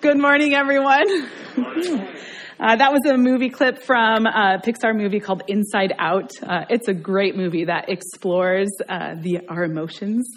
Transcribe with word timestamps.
Good 0.00 0.18
morning, 0.18 0.54
everyone. 0.54 1.28
Uh, 2.60 2.74
that 2.74 2.90
was 2.90 3.00
a 3.08 3.16
movie 3.16 3.50
clip 3.50 3.80
from 3.80 4.26
a 4.26 4.60
Pixar 4.60 4.92
movie 4.92 5.20
called 5.20 5.44
Inside 5.46 5.94
Out. 5.96 6.32
Uh, 6.42 6.64
it's 6.68 6.88
a 6.88 6.92
great 6.92 7.36
movie 7.36 7.66
that 7.66 7.88
explores 7.88 8.66
uh, 8.88 9.14
the, 9.14 9.38
our 9.48 9.62
emotions 9.62 10.28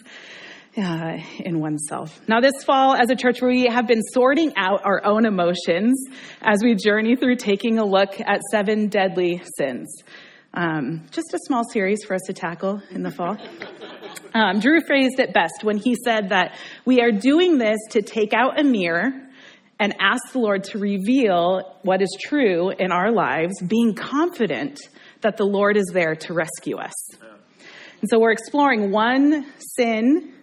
uh, 0.78 1.18
in 1.40 1.60
oneself. 1.60 2.22
Now, 2.28 2.40
this 2.40 2.64
fall, 2.64 2.94
as 2.94 3.10
a 3.10 3.16
church, 3.16 3.42
we 3.42 3.66
have 3.66 3.88
been 3.88 4.04
sorting 4.14 4.54
out 4.56 4.82
our 4.86 5.04
own 5.04 5.26
emotions 5.26 6.00
as 6.44 6.62
we 6.64 6.76
journey 6.76 7.16
through 7.16 7.38
taking 7.38 7.80
a 7.80 7.86
look 7.86 8.20
at 8.20 8.42
seven 8.52 8.88
deadly 8.88 9.42
sins. 9.58 10.04
Um, 10.54 11.08
just 11.10 11.34
a 11.34 11.40
small 11.48 11.64
series 11.74 12.04
for 12.04 12.14
us 12.14 12.22
to 12.28 12.34
tackle 12.34 12.84
in 12.92 13.02
the 13.02 13.12
fall. 13.12 13.36
Um, 14.34 14.62
Drew 14.62 14.80
phrased 14.88 15.20
it 15.20 15.34
best 15.34 15.64
when 15.64 15.76
he 15.76 15.96
said 16.06 16.30
that 16.30 16.56
we 16.86 17.02
are 17.02 17.12
doing 17.12 17.58
this 17.58 17.78
to 17.90 18.02
take 18.02 18.34
out 18.34 18.58
a 18.58 18.64
mirror 18.64 19.12
and 19.82 19.96
ask 20.00 20.32
the 20.32 20.40
Lord 20.40 20.64
to 20.66 20.78
reveal 20.78 21.80
what 21.82 22.04
is 22.04 22.16
true 22.22 22.70
in 22.70 22.92
our 22.92 23.12
lives, 23.12 23.60
being 23.68 23.96
confident 23.96 24.80
that 25.22 25.38
the 25.38 25.44
Lord 25.44 25.76
is 25.76 25.90
there 25.92 26.14
to 26.14 26.36
rescue 26.36 26.78
us. 26.78 26.94
And 28.00 28.08
so 28.08 28.20
we're 28.20 28.32
exploring 28.32 28.92
one 28.92 29.44
sin 29.58 30.34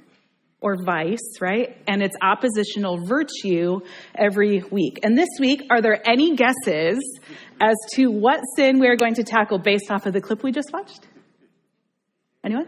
or 0.61 0.75
vice, 0.85 1.41
right? 1.41 1.77
And 1.87 2.03
its 2.03 2.17
oppositional 2.21 3.07
virtue 3.07 3.79
every 4.13 4.65
week. 4.73 4.99
And 5.05 5.17
this 5.17 5.29
week, 5.39 5.63
are 5.71 5.81
there 5.81 6.03
any 6.05 6.35
guesses 6.35 6.99
as 7.61 7.77
to 7.93 8.09
what 8.11 8.41
sin 8.57 8.81
we 8.81 8.89
are 8.89 8.97
going 8.97 9.15
to 9.15 9.23
tackle 9.23 9.61
based 9.61 9.89
off 9.89 10.05
of 10.07 10.15
the 10.15 10.21
clip 10.21 10.43
we 10.43 10.51
just 10.51 10.73
watched? 10.73 11.07
Anyone? 12.43 12.67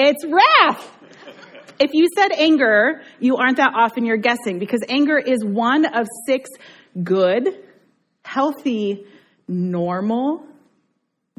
It's 0.00 0.24
wrath. 0.24 0.96
If 1.80 1.94
you 1.94 2.08
said 2.14 2.32
anger, 2.32 3.00
you 3.20 3.36
aren't 3.36 3.56
that 3.56 3.72
often 3.74 4.04
you're 4.04 4.18
guessing 4.18 4.58
because 4.58 4.82
anger 4.88 5.18
is 5.18 5.42
one 5.42 5.86
of 5.86 6.06
six 6.26 6.50
good, 7.02 7.48
healthy, 8.22 9.06
normal, 9.48 10.44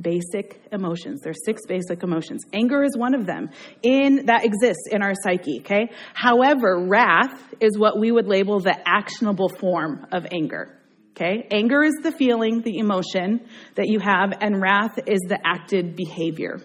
basic 0.01 0.59
emotions. 0.71 1.21
There's 1.23 1.45
six 1.45 1.61
basic 1.67 2.01
emotions. 2.01 2.43
Anger 2.53 2.83
is 2.83 2.97
one 2.97 3.13
of 3.13 3.27
them 3.27 3.51
in 3.83 4.25
that 4.25 4.43
exists 4.43 4.87
in 4.89 5.03
our 5.03 5.13
psyche, 5.23 5.59
okay? 5.59 5.91
However, 6.15 6.87
wrath 6.87 7.53
is 7.59 7.77
what 7.77 7.99
we 7.99 8.11
would 8.11 8.27
label 8.27 8.59
the 8.59 8.75
actionable 8.83 9.49
form 9.49 10.07
of 10.11 10.25
anger. 10.31 10.75
Okay? 11.11 11.47
Anger 11.51 11.83
is 11.83 11.93
the 12.01 12.11
feeling, 12.11 12.61
the 12.61 12.79
emotion 12.79 13.41
that 13.75 13.87
you 13.87 13.99
have, 13.99 14.33
and 14.41 14.59
wrath 14.59 14.97
is 15.05 15.19
the 15.27 15.37
acted 15.45 15.95
behavior. 15.95 16.61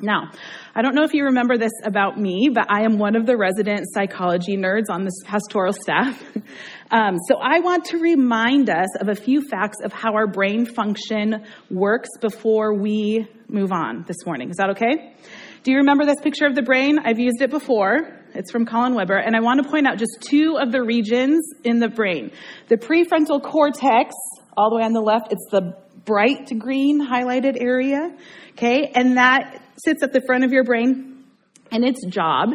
Now, 0.00 0.30
I 0.76 0.82
don't 0.82 0.94
know 0.94 1.02
if 1.02 1.12
you 1.12 1.24
remember 1.24 1.58
this 1.58 1.72
about 1.82 2.16
me, 2.16 2.50
but 2.54 2.70
I 2.70 2.82
am 2.82 2.98
one 2.98 3.16
of 3.16 3.26
the 3.26 3.36
resident 3.36 3.88
psychology 3.92 4.56
nerds 4.56 4.84
on 4.88 5.02
this 5.02 5.24
pastoral 5.24 5.72
staff. 5.72 6.22
um, 6.92 7.16
so 7.26 7.36
I 7.42 7.58
want 7.58 7.86
to 7.86 7.98
remind 7.98 8.70
us 8.70 8.94
of 9.00 9.08
a 9.08 9.16
few 9.16 9.42
facts 9.42 9.78
of 9.82 9.92
how 9.92 10.14
our 10.14 10.28
brain 10.28 10.66
function 10.66 11.44
works 11.68 12.10
before 12.20 12.74
we 12.74 13.26
move 13.48 13.72
on 13.72 14.04
this 14.06 14.24
morning. 14.24 14.50
Is 14.50 14.58
that 14.58 14.70
okay? 14.70 15.16
Do 15.64 15.72
you 15.72 15.78
remember 15.78 16.06
this 16.06 16.20
picture 16.20 16.46
of 16.46 16.54
the 16.54 16.62
brain? 16.62 17.00
I've 17.00 17.18
used 17.18 17.42
it 17.42 17.50
before. 17.50 18.22
It's 18.34 18.52
from 18.52 18.66
Colin 18.66 18.94
Weber, 18.94 19.16
and 19.16 19.34
I 19.34 19.40
want 19.40 19.64
to 19.64 19.68
point 19.68 19.88
out 19.88 19.98
just 19.98 20.18
two 20.20 20.58
of 20.60 20.70
the 20.70 20.80
regions 20.80 21.44
in 21.64 21.80
the 21.80 21.88
brain. 21.88 22.30
The 22.68 22.76
prefrontal 22.76 23.42
cortex, 23.42 24.14
all 24.56 24.70
the 24.70 24.76
way 24.76 24.84
on 24.84 24.92
the 24.92 25.00
left, 25.00 25.32
it's 25.32 25.48
the 25.50 25.76
bright 26.04 26.56
green 26.56 27.04
highlighted 27.04 27.60
area, 27.60 28.16
okay? 28.52 28.92
And 28.94 29.16
that 29.16 29.60
sits 29.84 30.02
at 30.02 30.12
the 30.12 30.20
front 30.20 30.44
of 30.44 30.52
your 30.52 30.64
brain, 30.64 31.24
and 31.70 31.84
its 31.84 32.04
job 32.06 32.50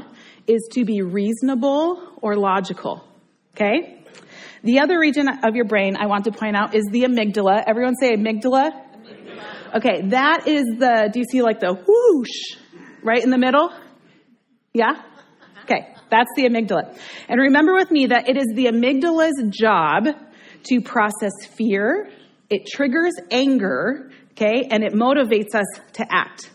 is 0.47 0.67
to 0.73 0.85
be 0.85 1.01
reasonable 1.01 2.01
or 2.21 2.35
logical. 2.35 3.03
Okay? 3.55 4.03
The 4.63 4.79
other 4.79 4.99
region 4.99 5.27
of 5.43 5.55
your 5.55 5.65
brain 5.65 5.95
I 5.97 6.07
want 6.07 6.25
to 6.25 6.31
point 6.31 6.55
out 6.55 6.73
is 6.73 6.83
the 6.91 7.03
amygdala. 7.03 7.63
Everyone 7.67 7.95
say 7.99 8.15
amygdala. 8.15 8.71
amygdala. 8.71 9.75
Okay, 9.75 10.01
that 10.09 10.47
is 10.47 10.63
the, 10.79 11.09
do 11.11 11.19
you 11.19 11.25
see 11.29 11.41
like 11.41 11.59
the 11.59 11.73
whoosh 11.73 12.57
right 13.03 13.23
in 13.23 13.29
the 13.29 13.37
middle? 13.37 13.71
Yeah? 14.73 15.01
Okay, 15.63 15.93
that's 16.09 16.29
the 16.35 16.43
amygdala. 16.43 16.97
And 17.27 17.41
remember 17.41 17.73
with 17.73 17.91
me 17.91 18.07
that 18.07 18.29
it 18.29 18.37
is 18.37 18.47
the 18.55 18.65
amygdala's 18.65 19.43
job 19.49 20.07
to 20.65 20.81
process 20.81 21.31
fear, 21.57 22.09
it 22.49 22.65
triggers 22.65 23.13
anger, 23.31 24.11
okay, 24.31 24.67
and 24.69 24.83
it 24.83 24.93
motivates 24.93 25.55
us 25.55 25.65
to 25.93 26.05
act. 26.09 26.49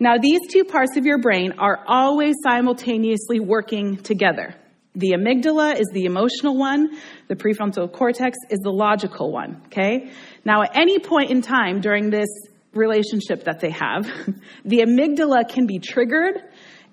Now, 0.00 0.16
these 0.20 0.40
two 0.48 0.64
parts 0.64 0.96
of 0.96 1.06
your 1.06 1.18
brain 1.18 1.54
are 1.58 1.82
always 1.86 2.36
simultaneously 2.42 3.40
working 3.40 3.96
together. 3.96 4.54
The 4.94 5.12
amygdala 5.12 5.78
is 5.78 5.86
the 5.92 6.04
emotional 6.04 6.56
one, 6.56 6.98
the 7.28 7.36
prefrontal 7.36 7.92
cortex 7.92 8.38
is 8.50 8.58
the 8.60 8.70
logical 8.70 9.32
one, 9.32 9.62
okay? 9.66 10.10
Now, 10.44 10.62
at 10.62 10.76
any 10.76 10.98
point 10.98 11.30
in 11.30 11.42
time 11.42 11.80
during 11.80 12.10
this 12.10 12.28
relationship 12.72 13.44
that 13.44 13.60
they 13.60 13.70
have, 13.70 14.06
the 14.64 14.78
amygdala 14.78 15.48
can 15.48 15.66
be 15.66 15.78
triggered 15.78 16.42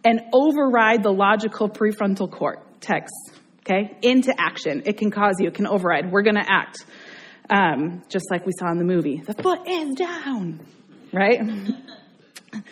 and 0.04 0.22
override 0.34 1.04
the 1.04 1.12
logical 1.12 1.70
prefrontal 1.70 2.32
cortex, 2.32 3.12
okay, 3.62 3.98
into 4.02 4.34
action. 4.38 4.84
It 4.86 4.98
can 4.98 5.10
cause 5.10 5.36
you, 5.40 5.48
it 5.48 5.56
can 5.56 5.68
override. 5.68 6.12
We're 6.12 6.24
to 6.24 6.46
act, 6.46 6.86
um, 7.50 8.04
just 8.10 8.30
like 8.30 8.46
we 8.46 8.52
saw 8.60 8.72
in 8.72 8.78
the 8.78 8.84
movie. 8.84 9.22
The 9.26 9.34
foot 9.34 9.68
is 9.68 9.96
down, 9.96 10.60
right? 11.12 11.42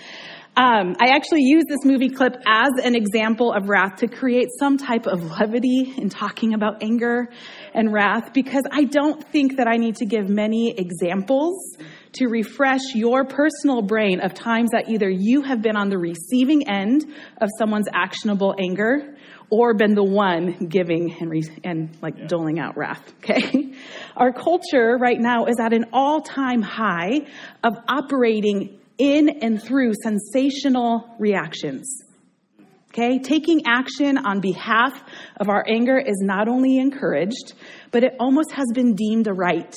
Um, 0.56 0.96
I 1.00 1.08
actually 1.08 1.41
use 1.41 1.64
this 1.68 1.84
movie 1.84 2.09
clip 2.09 2.36
as 2.46 2.69
an 2.84 2.94
example 2.96 3.52
of 3.52 3.69
wrath 3.69 3.97
to 3.97 4.08
create 4.08 4.50
some 4.59 4.78
type 4.78 5.08
of 5.08 5.24
levity 5.24 5.96
in 5.97 6.09
talking 6.09 6.53
about 6.53 6.84
anger 6.84 7.28
and 7.74 7.91
wrath 7.91 8.34
because 8.34 8.62
I 8.72 8.84
don't 8.84 9.24
think 9.31 9.58
that 9.58 9.68
I 9.68 9.78
need 9.78 9.96
to 9.96 10.06
give 10.06 10.30
many 10.30 10.78
examples 10.78 11.58
to 12.14 12.28
refresh 12.28 12.81
your 12.94 13.25
personal 13.25 13.81
brain 13.81 14.19
of 14.19 14.36
times 14.36 14.69
that 14.74 14.90
either 14.90 15.09
you 15.09 15.41
have 15.41 15.64
been 15.64 15.75
on 15.75 15.90
the 15.90 15.97
receiving 15.97 16.70
end 16.70 17.03
of 17.41 17.50
someone's 17.58 17.88
actionable 17.91 18.53
anger 18.59 19.18
or 19.50 19.74
been 19.74 19.96
the 19.96 20.03
one 20.03 20.68
giving 20.68 21.16
and, 21.20 21.31
re- 21.31 21.58
and 21.64 21.97
like 22.03 22.16
yeah. 22.16 22.28
doling 22.28 22.59
out 22.59 22.78
wrath. 22.78 23.12
Okay. 23.24 23.74
Our 24.16 24.31
culture 24.31 24.97
right 25.00 25.20
now 25.20 25.46
is 25.46 25.56
at 25.59 25.74
an 25.74 25.85
all 25.94 26.22
time 26.22 26.62
high 26.62 27.22
of 27.64 27.74
operating 27.88 28.80
in 28.97 29.29
and 29.41 29.61
through 29.61 29.93
sensational 30.01 31.15
reactions. 31.19 32.03
Okay, 32.89 33.17
taking 33.17 33.63
action 33.65 34.19
on 34.19 34.39
behalf 34.39 34.93
of 35.37 35.49
our 35.49 35.65
anger 35.67 35.97
is 35.97 36.21
not 36.21 36.47
only 36.47 36.77
encouraged, 36.77 37.53
but 37.89 38.03
it 38.03 38.13
almost 38.19 38.51
has 38.51 38.67
been 38.73 38.93
deemed 38.93 39.25
a 39.27 39.33
right. 39.33 39.73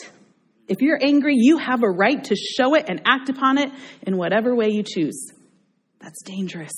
If 0.69 0.83
you're 0.83 0.99
angry, 1.03 1.35
you 1.35 1.57
have 1.57 1.83
a 1.83 1.89
right 1.89 2.23
to 2.25 2.37
show 2.37 2.75
it 2.75 2.85
and 2.89 3.01
act 3.07 3.31
upon 3.31 3.57
it 3.57 3.71
in 4.03 4.19
whatever 4.19 4.55
way 4.55 4.69
you 4.69 4.83
choose. 4.83 5.33
That's 5.99 6.23
dangerous. 6.25 6.75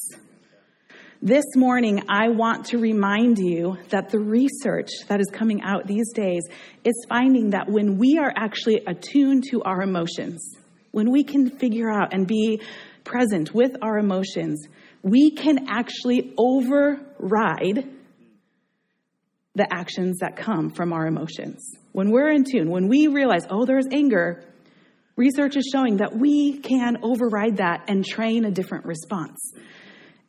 This 1.20 1.44
morning, 1.56 2.04
I 2.08 2.28
want 2.28 2.66
to 2.66 2.78
remind 2.78 3.38
you 3.38 3.76
that 3.88 4.10
the 4.10 4.20
research 4.20 4.90
that 5.08 5.20
is 5.20 5.28
coming 5.32 5.62
out 5.62 5.88
these 5.88 6.12
days 6.12 6.42
is 6.84 6.94
finding 7.08 7.50
that 7.50 7.68
when 7.68 7.98
we 7.98 8.18
are 8.20 8.32
actually 8.36 8.80
attuned 8.86 9.42
to 9.50 9.60
our 9.62 9.82
emotions, 9.82 10.54
when 10.98 11.12
we 11.12 11.22
can 11.22 11.48
figure 11.48 11.88
out 11.88 12.12
and 12.12 12.26
be 12.26 12.60
present 13.04 13.54
with 13.54 13.70
our 13.82 13.98
emotions, 13.98 14.66
we 15.00 15.30
can 15.30 15.68
actually 15.68 16.34
override 16.36 17.88
the 19.54 19.66
actions 19.72 20.18
that 20.18 20.34
come 20.34 20.70
from 20.70 20.92
our 20.92 21.06
emotions. 21.06 21.72
When 21.92 22.10
we're 22.10 22.30
in 22.30 22.42
tune, 22.42 22.68
when 22.68 22.88
we 22.88 23.06
realize, 23.06 23.46
oh, 23.48 23.64
there's 23.64 23.86
anger, 23.92 24.42
research 25.14 25.56
is 25.56 25.70
showing 25.72 25.98
that 25.98 26.18
we 26.18 26.58
can 26.58 26.96
override 27.04 27.58
that 27.58 27.84
and 27.86 28.04
train 28.04 28.44
a 28.44 28.50
different 28.50 28.84
response. 28.84 29.38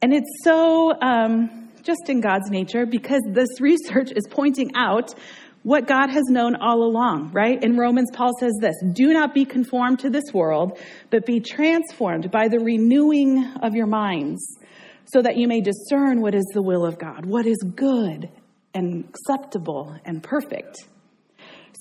And 0.03 0.13
it's 0.13 0.29
so 0.43 0.93
um, 1.01 1.71
just 1.81 2.09
in 2.09 2.21
God's 2.21 2.51
nature 2.51 2.85
because 2.85 3.23
this 3.31 3.49
research 3.59 4.11
is 4.15 4.27
pointing 4.29 4.75
out 4.75 5.15
what 5.63 5.87
God 5.87 6.09
has 6.09 6.23
known 6.25 6.55
all 6.55 6.83
along, 6.83 7.31
right? 7.33 7.61
In 7.61 7.77
Romans, 7.77 8.09
Paul 8.13 8.31
says 8.39 8.53
this 8.61 8.75
Do 8.93 9.13
not 9.13 9.33
be 9.33 9.45
conformed 9.45 9.99
to 9.99 10.09
this 10.09 10.33
world, 10.33 10.79
but 11.09 11.25
be 11.25 11.39
transformed 11.39 12.31
by 12.31 12.47
the 12.47 12.59
renewing 12.59 13.45
of 13.61 13.75
your 13.75 13.87
minds, 13.87 14.57
so 15.05 15.21
that 15.21 15.37
you 15.37 15.47
may 15.47 15.61
discern 15.61 16.21
what 16.21 16.35
is 16.35 16.45
the 16.53 16.61
will 16.61 16.85
of 16.85 16.97
God, 16.97 17.25
what 17.25 17.45
is 17.45 17.57
good 17.75 18.29
and 18.73 19.05
acceptable 19.05 19.95
and 20.05 20.23
perfect. 20.23 20.87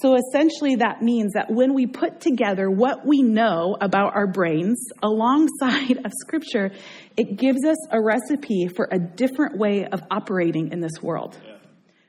So 0.01 0.17
essentially, 0.17 0.77
that 0.77 1.03
means 1.03 1.33
that 1.33 1.51
when 1.51 1.75
we 1.75 1.87
put 1.87 2.21
together 2.21 2.71
what 2.71 3.05
we 3.05 3.23
know 3.23 3.77
about 3.81 4.15
our 4.15 4.29
brains 4.29 4.81
alongside 5.03 5.99
of 6.05 6.13
Scripture, 6.21 6.71
it 7.17 7.37
gives 7.37 7.65
us 7.65 7.77
a 7.91 8.01
recipe 8.01 8.69
for 8.69 8.89
a 8.93 8.99
different 8.99 9.59
way 9.59 9.87
of 9.87 10.01
operating 10.09 10.71
in 10.71 10.81
this 10.81 11.03
world. 11.03 11.37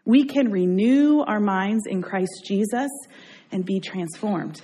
We 0.09 0.25
can 0.25 0.51
renew 0.51 1.19
our 1.19 1.39
minds 1.39 1.83
in 1.85 2.01
Christ 2.01 2.43
Jesus 2.43 2.89
and 3.51 3.63
be 3.63 3.79
transformed. 3.79 4.59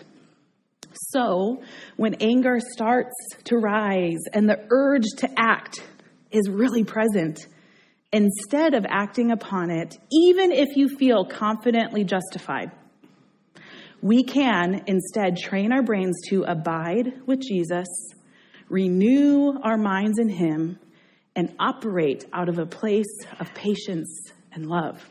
So, 1.11 1.61
when 1.97 2.15
anger 2.15 2.57
starts 2.59 3.13
to 3.43 3.57
rise 3.57 4.23
and 4.33 4.49
the 4.49 4.65
urge 4.71 5.05
to 5.17 5.29
act 5.37 5.83
is 6.31 6.49
really 6.49 6.83
present, 6.83 7.45
instead 8.11 8.73
of 8.73 8.87
acting 8.89 9.29
upon 9.29 9.69
it, 9.69 9.95
even 10.11 10.51
if 10.51 10.75
you 10.75 10.89
feel 10.89 11.25
confidently 11.25 12.03
justified. 12.03 12.71
We 14.01 14.23
can 14.23 14.81
instead 14.87 15.37
train 15.37 15.71
our 15.71 15.83
brains 15.83 16.15
to 16.29 16.41
abide 16.45 17.21
with 17.27 17.43
Jesus, 17.43 17.87
renew 18.67 19.59
our 19.61 19.77
minds 19.77 20.17
in 20.17 20.29
Him, 20.29 20.79
and 21.35 21.53
operate 21.59 22.25
out 22.33 22.49
of 22.49 22.57
a 22.57 22.65
place 22.65 23.19
of 23.39 23.53
patience 23.53 24.31
and 24.51 24.65
love. 24.65 25.07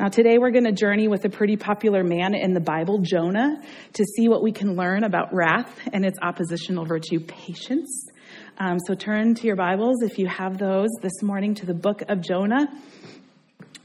Now, 0.00 0.08
today 0.08 0.38
we're 0.38 0.50
going 0.50 0.64
to 0.64 0.72
journey 0.72 1.08
with 1.08 1.26
a 1.26 1.28
pretty 1.28 1.58
popular 1.58 2.02
man 2.02 2.34
in 2.34 2.54
the 2.54 2.60
Bible, 2.60 3.00
Jonah, 3.02 3.60
to 3.92 4.02
see 4.02 4.30
what 4.30 4.42
we 4.42 4.50
can 4.50 4.74
learn 4.74 5.04
about 5.04 5.28
wrath 5.30 5.78
and 5.92 6.06
its 6.06 6.18
oppositional 6.22 6.86
virtue, 6.86 7.20
patience. 7.20 8.08
Um, 8.56 8.78
so 8.78 8.94
turn 8.94 9.34
to 9.34 9.46
your 9.46 9.56
Bibles, 9.56 10.02
if 10.02 10.18
you 10.18 10.26
have 10.26 10.56
those, 10.56 10.88
this 11.02 11.22
morning 11.22 11.54
to 11.56 11.66
the 11.66 11.74
book 11.74 12.00
of 12.08 12.22
Jonah. 12.22 12.66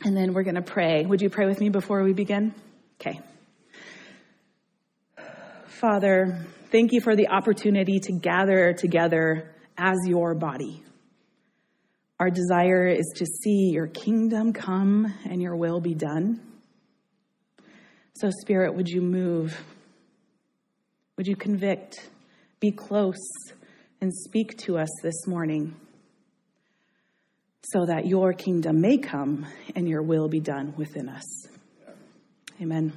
And 0.05 0.15
then 0.15 0.33
we're 0.33 0.43
going 0.43 0.55
to 0.55 0.61
pray. 0.61 1.05
Would 1.05 1.21
you 1.21 1.29
pray 1.29 1.47
with 1.47 1.59
me 1.59 1.67
before 1.67 2.01
we 2.01 2.13
begin? 2.13 2.55
Okay. 3.01 3.19
Father, 5.65 6.45
thank 6.71 6.93
you 6.93 7.01
for 7.01 7.17
the 7.17 7.27
opportunity 7.27 7.99
to 7.99 8.13
gather 8.13 8.71
together 8.71 9.53
as 9.77 9.97
your 10.07 10.33
body. 10.33 10.81
Our 12.19 12.29
desire 12.29 12.87
is 12.87 13.11
to 13.17 13.25
see 13.25 13.71
your 13.73 13.87
kingdom 13.87 14.53
come 14.53 15.13
and 15.25 15.41
your 15.41 15.55
will 15.55 15.81
be 15.81 15.93
done. 15.93 16.39
So, 18.13 18.29
Spirit, 18.41 18.73
would 18.73 18.87
you 18.87 19.01
move? 19.01 19.59
Would 21.17 21.27
you 21.27 21.35
convict? 21.35 22.09
Be 22.61 22.71
close 22.71 23.19
and 23.99 24.13
speak 24.13 24.57
to 24.59 24.77
us 24.77 24.89
this 25.03 25.27
morning 25.27 25.75
so 27.63 27.85
that 27.85 28.05
your 28.05 28.31
kingdom 28.31 28.79
may 28.79 28.97
come 28.97 29.45
and 29.75 29.87
your 29.87 30.01
will 30.01 30.29
be 30.29 30.39
done 30.39 30.73
within 30.77 31.09
us. 31.09 31.47
Amen. 32.61 32.93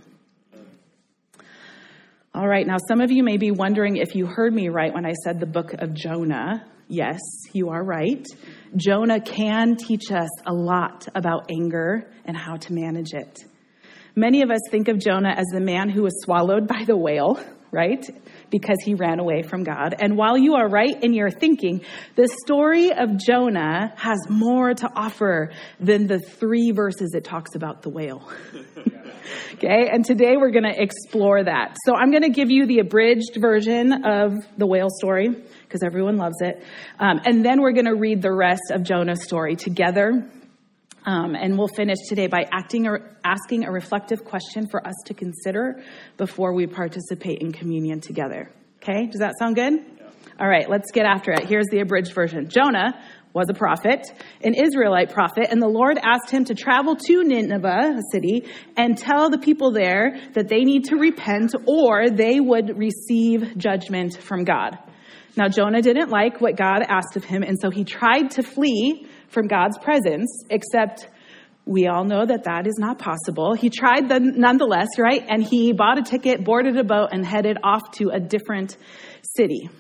All 2.32 2.46
right, 2.46 2.66
now 2.66 2.76
some 2.86 3.00
of 3.00 3.10
you 3.10 3.24
may 3.24 3.36
be 3.36 3.50
wondering 3.50 3.96
if 3.96 4.14
you 4.14 4.26
heard 4.26 4.54
me 4.54 4.68
right 4.68 4.94
when 4.94 5.04
I 5.04 5.14
said 5.24 5.40
the 5.40 5.46
book 5.46 5.72
of 5.72 5.94
Jonah. 5.94 6.64
Yes, 6.90 7.20
you 7.52 7.68
are 7.68 7.84
right. 7.84 8.26
Jonah 8.74 9.20
can 9.20 9.76
teach 9.76 10.10
us 10.10 10.30
a 10.46 10.54
lot 10.54 11.06
about 11.14 11.50
anger 11.50 12.10
and 12.24 12.34
how 12.34 12.56
to 12.56 12.72
manage 12.72 13.12
it. 13.12 13.44
Many 14.16 14.40
of 14.40 14.50
us 14.50 14.60
think 14.70 14.88
of 14.88 14.98
Jonah 14.98 15.34
as 15.36 15.44
the 15.52 15.60
man 15.60 15.90
who 15.90 16.02
was 16.02 16.14
swallowed 16.24 16.66
by 16.66 16.84
the 16.86 16.96
whale, 16.96 17.38
right? 17.70 18.02
Because 18.48 18.78
he 18.82 18.94
ran 18.94 19.20
away 19.20 19.42
from 19.42 19.64
God. 19.64 19.96
And 19.98 20.16
while 20.16 20.38
you 20.38 20.54
are 20.54 20.66
right 20.66 20.96
in 21.04 21.12
your 21.12 21.28
thinking, 21.28 21.82
the 22.16 22.26
story 22.26 22.90
of 22.90 23.18
Jonah 23.18 23.92
has 23.96 24.18
more 24.30 24.72
to 24.72 24.90
offer 24.96 25.52
than 25.78 26.06
the 26.06 26.18
three 26.18 26.70
verses 26.70 27.12
it 27.14 27.24
talks 27.24 27.54
about 27.54 27.82
the 27.82 27.90
whale. 27.90 28.26
okay, 29.54 29.90
and 29.92 30.06
today 30.06 30.38
we're 30.38 30.52
going 30.52 30.64
to 30.64 30.82
explore 30.82 31.44
that. 31.44 31.76
So 31.84 31.94
I'm 31.94 32.10
going 32.10 32.22
to 32.22 32.30
give 32.30 32.50
you 32.50 32.66
the 32.66 32.78
abridged 32.78 33.36
version 33.38 34.06
of 34.06 34.32
the 34.56 34.66
whale 34.66 34.88
story 34.90 35.36
because 35.68 35.82
everyone 35.82 36.16
loves 36.16 36.36
it. 36.40 36.64
Um, 36.98 37.20
and 37.26 37.44
then 37.44 37.60
we're 37.60 37.72
going 37.72 37.84
to 37.84 37.94
read 37.94 38.22
the 38.22 38.32
rest 38.32 38.70
of 38.70 38.82
Jonah's 38.82 39.22
story 39.22 39.54
together. 39.54 40.26
Um, 41.04 41.34
and 41.34 41.58
we'll 41.58 41.68
finish 41.68 41.98
today 42.08 42.26
by 42.26 42.46
acting 42.50 42.86
or 42.86 43.16
asking 43.24 43.64
a 43.64 43.70
reflective 43.70 44.24
question 44.24 44.66
for 44.70 44.86
us 44.86 44.94
to 45.06 45.14
consider 45.14 45.82
before 46.16 46.54
we 46.54 46.66
participate 46.66 47.40
in 47.40 47.52
communion 47.52 48.00
together. 48.00 48.50
Okay, 48.82 49.06
does 49.06 49.20
that 49.20 49.34
sound 49.38 49.56
good? 49.56 49.74
Yeah. 49.74 50.10
All 50.40 50.48
right, 50.48 50.68
let's 50.68 50.90
get 50.92 51.04
after 51.04 51.32
it. 51.32 51.46
Here's 51.46 51.66
the 51.70 51.80
abridged 51.80 52.14
version 52.14 52.48
Jonah 52.48 52.94
was 53.34 53.46
a 53.50 53.54
prophet, 53.54 54.06
an 54.42 54.54
Israelite 54.54 55.12
prophet, 55.12 55.46
and 55.50 55.62
the 55.62 55.68
Lord 55.68 55.98
asked 56.02 56.30
him 56.30 56.44
to 56.46 56.54
travel 56.54 56.96
to 56.96 57.22
Nineveh, 57.22 57.96
a 57.98 58.02
city, 58.10 58.46
and 58.76 58.96
tell 58.96 59.30
the 59.30 59.38
people 59.38 59.70
there 59.70 60.18
that 60.34 60.48
they 60.48 60.64
need 60.64 60.84
to 60.86 60.96
repent 60.96 61.54
or 61.66 62.10
they 62.10 62.40
would 62.40 62.76
receive 62.76 63.56
judgment 63.56 64.16
from 64.16 64.44
God. 64.44 64.78
Now, 65.38 65.48
Jonah 65.48 65.80
didn't 65.80 66.10
like 66.10 66.40
what 66.40 66.56
God 66.56 66.82
asked 66.82 67.14
of 67.14 67.22
him, 67.22 67.44
and 67.44 67.56
so 67.60 67.70
he 67.70 67.84
tried 67.84 68.32
to 68.32 68.42
flee 68.42 69.06
from 69.28 69.46
God's 69.46 69.78
presence, 69.78 70.44
except 70.50 71.06
we 71.64 71.86
all 71.86 72.02
know 72.02 72.26
that 72.26 72.42
that 72.42 72.66
is 72.66 72.74
not 72.76 72.98
possible. 72.98 73.54
He 73.54 73.70
tried 73.70 74.08
the, 74.08 74.18
nonetheless, 74.18 74.88
right? 74.98 75.24
And 75.28 75.44
he 75.44 75.72
bought 75.72 75.96
a 75.96 76.02
ticket, 76.02 76.44
boarded 76.44 76.76
a 76.76 76.82
boat, 76.82 77.10
and 77.12 77.24
headed 77.24 77.56
off 77.62 77.92
to 77.98 78.08
a 78.08 78.18
different 78.18 78.76
city. 79.22 79.70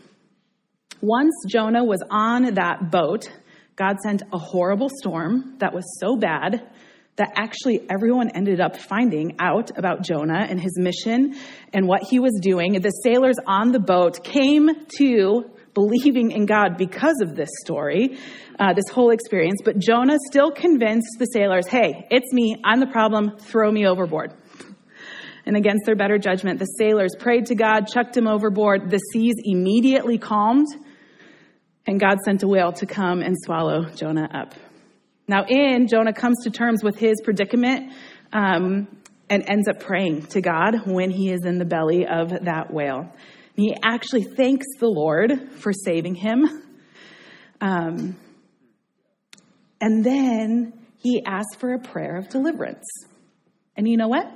Once 1.00 1.34
Jonah 1.48 1.82
was 1.82 2.04
on 2.08 2.54
that 2.54 2.92
boat, 2.92 3.28
God 3.74 3.96
sent 4.00 4.22
a 4.32 4.38
horrible 4.38 4.90
storm 5.02 5.56
that 5.58 5.74
was 5.74 5.98
so 5.98 6.16
bad 6.16 6.70
that 7.18 7.32
actually 7.36 7.80
everyone 7.90 8.30
ended 8.34 8.60
up 8.60 8.76
finding 8.76 9.36
out 9.38 9.76
about 9.76 10.02
Jonah 10.02 10.46
and 10.48 10.58
his 10.58 10.78
mission 10.78 11.36
and 11.72 11.86
what 11.86 12.02
he 12.02 12.18
was 12.18 12.38
doing. 12.40 12.80
The 12.80 12.90
sailors 12.90 13.36
on 13.46 13.72
the 13.72 13.80
boat 13.80 14.24
came 14.24 14.68
to 14.98 15.44
believing 15.74 16.32
in 16.32 16.46
God 16.46 16.76
because 16.76 17.20
of 17.20 17.36
this 17.36 17.50
story, 17.60 18.18
uh, 18.58 18.72
this 18.72 18.88
whole 18.88 19.10
experience. 19.10 19.60
But 19.64 19.78
Jonah 19.78 20.16
still 20.28 20.50
convinced 20.50 21.18
the 21.18 21.26
sailors 21.26 21.66
hey, 21.66 22.06
it's 22.10 22.32
me, 22.32 22.56
I'm 22.64 22.80
the 22.80 22.86
problem, 22.86 23.36
throw 23.38 23.70
me 23.70 23.86
overboard. 23.86 24.32
And 25.46 25.56
against 25.56 25.86
their 25.86 25.96
better 25.96 26.18
judgment, 26.18 26.58
the 26.58 26.66
sailors 26.66 27.12
prayed 27.18 27.46
to 27.46 27.54
God, 27.54 27.86
chucked 27.86 28.16
him 28.16 28.26
overboard. 28.26 28.90
The 28.90 28.98
seas 28.98 29.34
immediately 29.42 30.18
calmed, 30.18 30.66
and 31.86 31.98
God 31.98 32.18
sent 32.24 32.42
a 32.42 32.48
whale 32.48 32.72
to 32.72 32.86
come 32.86 33.22
and 33.22 33.34
swallow 33.44 33.86
Jonah 33.90 34.28
up. 34.32 34.54
Now, 35.28 35.44
in 35.46 35.86
Jonah 35.86 36.14
comes 36.14 36.42
to 36.44 36.50
terms 36.50 36.82
with 36.82 36.96
his 36.96 37.20
predicament 37.22 37.92
um, 38.32 38.88
and 39.28 39.44
ends 39.46 39.68
up 39.68 39.78
praying 39.80 40.26
to 40.28 40.40
God 40.40 40.86
when 40.86 41.10
he 41.10 41.30
is 41.30 41.44
in 41.44 41.58
the 41.58 41.66
belly 41.66 42.06
of 42.06 42.30
that 42.30 42.72
whale. 42.72 43.12
He 43.54 43.76
actually 43.84 44.24
thanks 44.24 44.66
the 44.80 44.88
Lord 44.88 45.52
for 45.56 45.72
saving 45.72 46.14
him. 46.14 46.48
Um, 47.60 48.16
and 49.80 50.04
then 50.04 50.72
he 50.96 51.22
asks 51.26 51.56
for 51.56 51.74
a 51.74 51.78
prayer 51.78 52.16
of 52.16 52.28
deliverance. 52.28 52.86
And 53.76 53.86
you 53.86 53.96
know 53.96 54.08
what? 54.08 54.26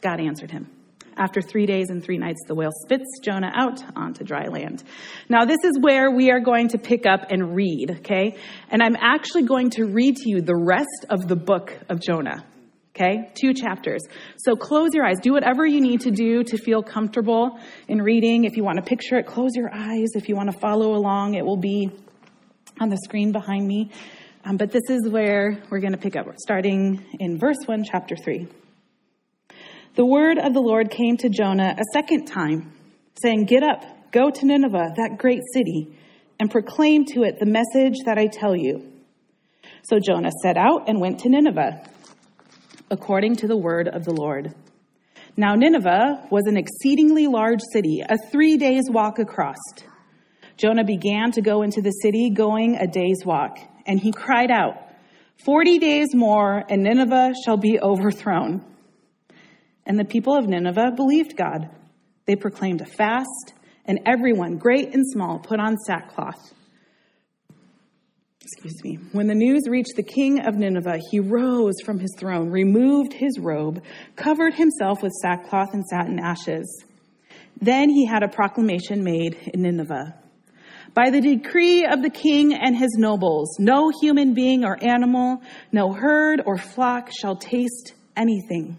God 0.00 0.20
answered 0.20 0.50
him. 0.50 0.77
After 1.18 1.42
three 1.42 1.66
days 1.66 1.90
and 1.90 2.02
three 2.02 2.16
nights, 2.16 2.38
the 2.46 2.54
whale 2.54 2.70
spits 2.70 3.18
Jonah 3.22 3.50
out 3.52 3.82
onto 3.96 4.22
dry 4.22 4.46
land. 4.46 4.84
Now, 5.28 5.44
this 5.44 5.58
is 5.64 5.76
where 5.80 6.12
we 6.12 6.30
are 6.30 6.38
going 6.38 6.68
to 6.68 6.78
pick 6.78 7.06
up 7.06 7.26
and 7.30 7.56
read, 7.56 7.96
okay? 7.98 8.36
And 8.70 8.80
I'm 8.80 8.94
actually 8.96 9.42
going 9.42 9.70
to 9.70 9.86
read 9.86 10.16
to 10.18 10.30
you 10.30 10.40
the 10.40 10.56
rest 10.56 11.06
of 11.10 11.26
the 11.26 11.34
book 11.34 11.76
of 11.88 12.00
Jonah, 12.00 12.44
okay? 12.94 13.32
Two 13.34 13.52
chapters. 13.52 14.00
So 14.36 14.54
close 14.54 14.90
your 14.94 15.04
eyes. 15.04 15.16
Do 15.20 15.32
whatever 15.32 15.66
you 15.66 15.80
need 15.80 16.02
to 16.02 16.12
do 16.12 16.44
to 16.44 16.56
feel 16.56 16.84
comfortable 16.84 17.58
in 17.88 18.00
reading. 18.00 18.44
If 18.44 18.56
you 18.56 18.62
want 18.62 18.76
to 18.76 18.84
picture 18.84 19.18
it, 19.18 19.26
close 19.26 19.56
your 19.56 19.74
eyes. 19.74 20.10
If 20.14 20.28
you 20.28 20.36
want 20.36 20.52
to 20.52 20.58
follow 20.60 20.94
along, 20.94 21.34
it 21.34 21.44
will 21.44 21.56
be 21.56 21.90
on 22.80 22.90
the 22.90 22.98
screen 22.98 23.32
behind 23.32 23.66
me. 23.66 23.90
Um, 24.44 24.56
but 24.56 24.70
this 24.70 24.88
is 24.88 25.08
where 25.08 25.60
we're 25.68 25.80
going 25.80 25.94
to 25.94 25.98
pick 25.98 26.14
up, 26.14 26.26
starting 26.38 27.04
in 27.18 27.40
verse 27.40 27.58
1, 27.66 27.82
chapter 27.82 28.14
3 28.14 28.46
the 29.98 30.06
word 30.06 30.38
of 30.38 30.54
the 30.54 30.60
Lord 30.60 30.92
came 30.92 31.16
to 31.16 31.28
Jonah 31.28 31.74
a 31.76 31.82
second 31.92 32.26
time, 32.26 32.72
saying, 33.20 33.46
Get 33.46 33.64
up, 33.64 33.82
go 34.12 34.30
to 34.30 34.46
Nineveh, 34.46 34.94
that 34.96 35.18
great 35.18 35.40
city, 35.52 35.98
and 36.38 36.48
proclaim 36.48 37.04
to 37.06 37.24
it 37.24 37.40
the 37.40 37.46
message 37.46 37.96
that 38.06 38.16
I 38.16 38.28
tell 38.28 38.54
you. 38.54 38.92
So 39.82 39.98
Jonah 39.98 40.30
set 40.40 40.56
out 40.56 40.88
and 40.88 41.00
went 41.00 41.18
to 41.20 41.28
Nineveh, 41.28 41.84
according 42.92 43.34
to 43.38 43.48
the 43.48 43.56
word 43.56 43.88
of 43.88 44.04
the 44.04 44.12
Lord. 44.12 44.54
Now, 45.36 45.56
Nineveh 45.56 46.28
was 46.30 46.46
an 46.46 46.56
exceedingly 46.56 47.26
large 47.26 47.60
city, 47.72 48.00
a 48.08 48.18
three 48.30 48.56
days' 48.56 48.88
walk 48.88 49.18
across. 49.18 49.58
Jonah 50.56 50.84
began 50.84 51.32
to 51.32 51.42
go 51.42 51.62
into 51.62 51.82
the 51.82 51.90
city, 51.90 52.30
going 52.30 52.76
a 52.76 52.86
day's 52.86 53.24
walk, 53.26 53.58
and 53.84 53.98
he 53.98 54.12
cried 54.12 54.52
out, 54.52 54.76
Forty 55.44 55.80
days 55.80 56.14
more, 56.14 56.62
and 56.70 56.84
Nineveh 56.84 57.32
shall 57.44 57.56
be 57.56 57.80
overthrown. 57.80 58.64
And 59.88 59.98
the 59.98 60.04
people 60.04 60.36
of 60.36 60.46
Nineveh 60.46 60.92
believed 60.94 61.36
God. 61.36 61.70
They 62.26 62.36
proclaimed 62.36 62.82
a 62.82 62.86
fast, 62.86 63.54
and 63.86 64.00
everyone, 64.04 64.58
great 64.58 64.94
and 64.94 65.02
small, 65.04 65.38
put 65.38 65.58
on 65.58 65.78
sackcloth. 65.78 66.52
Excuse 68.42 68.84
me. 68.84 68.98
When 69.12 69.26
the 69.26 69.34
news 69.34 69.62
reached 69.66 69.96
the 69.96 70.02
king 70.02 70.40
of 70.46 70.56
Nineveh, 70.56 71.00
he 71.10 71.20
rose 71.20 71.80
from 71.84 71.98
his 71.98 72.14
throne, 72.18 72.50
removed 72.50 73.14
his 73.14 73.38
robe, 73.38 73.82
covered 74.14 74.54
himself 74.54 75.02
with 75.02 75.12
sackcloth 75.22 75.72
and 75.72 75.84
sat 75.86 76.06
in 76.06 76.18
ashes. 76.18 76.84
Then 77.60 77.88
he 77.88 78.06
had 78.06 78.22
a 78.22 78.28
proclamation 78.28 79.02
made 79.02 79.36
in 79.54 79.62
Nineveh. 79.62 80.14
By 80.92 81.10
the 81.10 81.20
decree 81.20 81.86
of 81.86 82.02
the 82.02 82.10
king 82.10 82.54
and 82.54 82.76
his 82.76 82.94
nobles, 82.98 83.56
no 83.58 83.90
human 84.02 84.34
being 84.34 84.64
or 84.64 84.78
animal, 84.82 85.40
no 85.72 85.92
herd 85.92 86.42
or 86.44 86.58
flock 86.58 87.10
shall 87.10 87.36
taste 87.36 87.94
anything. 88.16 88.78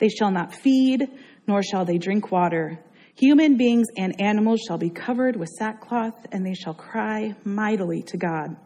They 0.00 0.08
shall 0.08 0.32
not 0.32 0.54
feed, 0.54 1.06
nor 1.46 1.62
shall 1.62 1.84
they 1.84 1.98
drink 1.98 2.32
water. 2.32 2.80
Human 3.16 3.56
beings 3.56 3.86
and 3.96 4.20
animals 4.20 4.62
shall 4.66 4.78
be 4.78 4.90
covered 4.90 5.36
with 5.36 5.50
sackcloth, 5.50 6.26
and 6.32 6.44
they 6.44 6.54
shall 6.54 6.74
cry 6.74 7.34
mightily 7.44 8.02
to 8.08 8.16
God. 8.16 8.56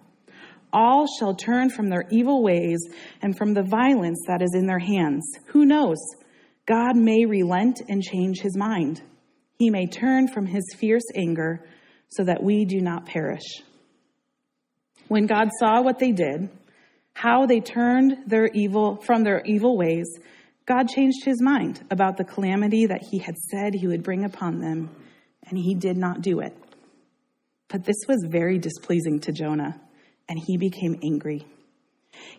all 0.73 1.07
shall 1.19 1.35
turn 1.35 1.71
from 1.71 1.89
their 1.89 2.05
evil 2.11 2.43
ways 2.43 2.79
and 3.23 3.37
from 3.39 3.55
the 3.55 3.63
violence 3.63 4.19
that 4.27 4.43
is 4.43 4.55
in 4.55 4.67
their 4.67 4.79
hands. 4.79 5.25
Who 5.49 5.65
knows? 5.65 5.99
God 6.67 6.97
may 6.97 7.25
relent 7.27 7.81
and 7.89 8.03
change 8.03 8.41
his 8.41 8.57
mind. 8.57 9.01
He 9.59 9.71
may 9.71 9.87
turn 9.87 10.27
from 10.29 10.47
his 10.47 10.65
fierce 10.77 11.05
anger 11.15 11.65
so 12.09 12.25
that 12.25 12.43
we 12.43 12.65
do 12.65 12.81
not 12.81 13.07
perish. 13.07 13.63
When 15.09 15.27
God 15.27 15.51
saw 15.61 15.83
what 15.83 15.99
they 15.99 16.13
did, 16.13 16.49
how 17.13 17.47
they 17.47 17.61
turned 17.61 18.25
their 18.27 18.49
evil 18.49 18.97
from 18.97 19.23
their 19.23 19.43
evil 19.45 19.77
ways, 19.77 20.07
God 20.67 20.89
changed 20.89 21.25
his 21.25 21.43
mind 21.43 21.85
about 21.91 22.17
the 22.17 22.25
calamity 22.25 22.87
that 22.87 23.03
he 23.11 23.19
had 23.19 23.37
said 23.37 23.75
he 23.75 23.87
would 23.87 24.03
bring 24.03 24.25
upon 24.25 24.61
them, 24.61 24.91
and 25.47 25.59
he 25.59 25.75
did 25.75 25.97
not 25.97 26.23
do 26.23 26.41
it. 26.41 26.57
But 27.69 27.85
this 27.85 28.07
was 28.09 28.27
very 28.31 28.59
displeasing 28.59 29.21
to 29.21 29.33
Jonah, 29.33 29.81
and 30.29 30.39
he 30.39 30.57
became 30.57 30.99
angry. 31.03 31.47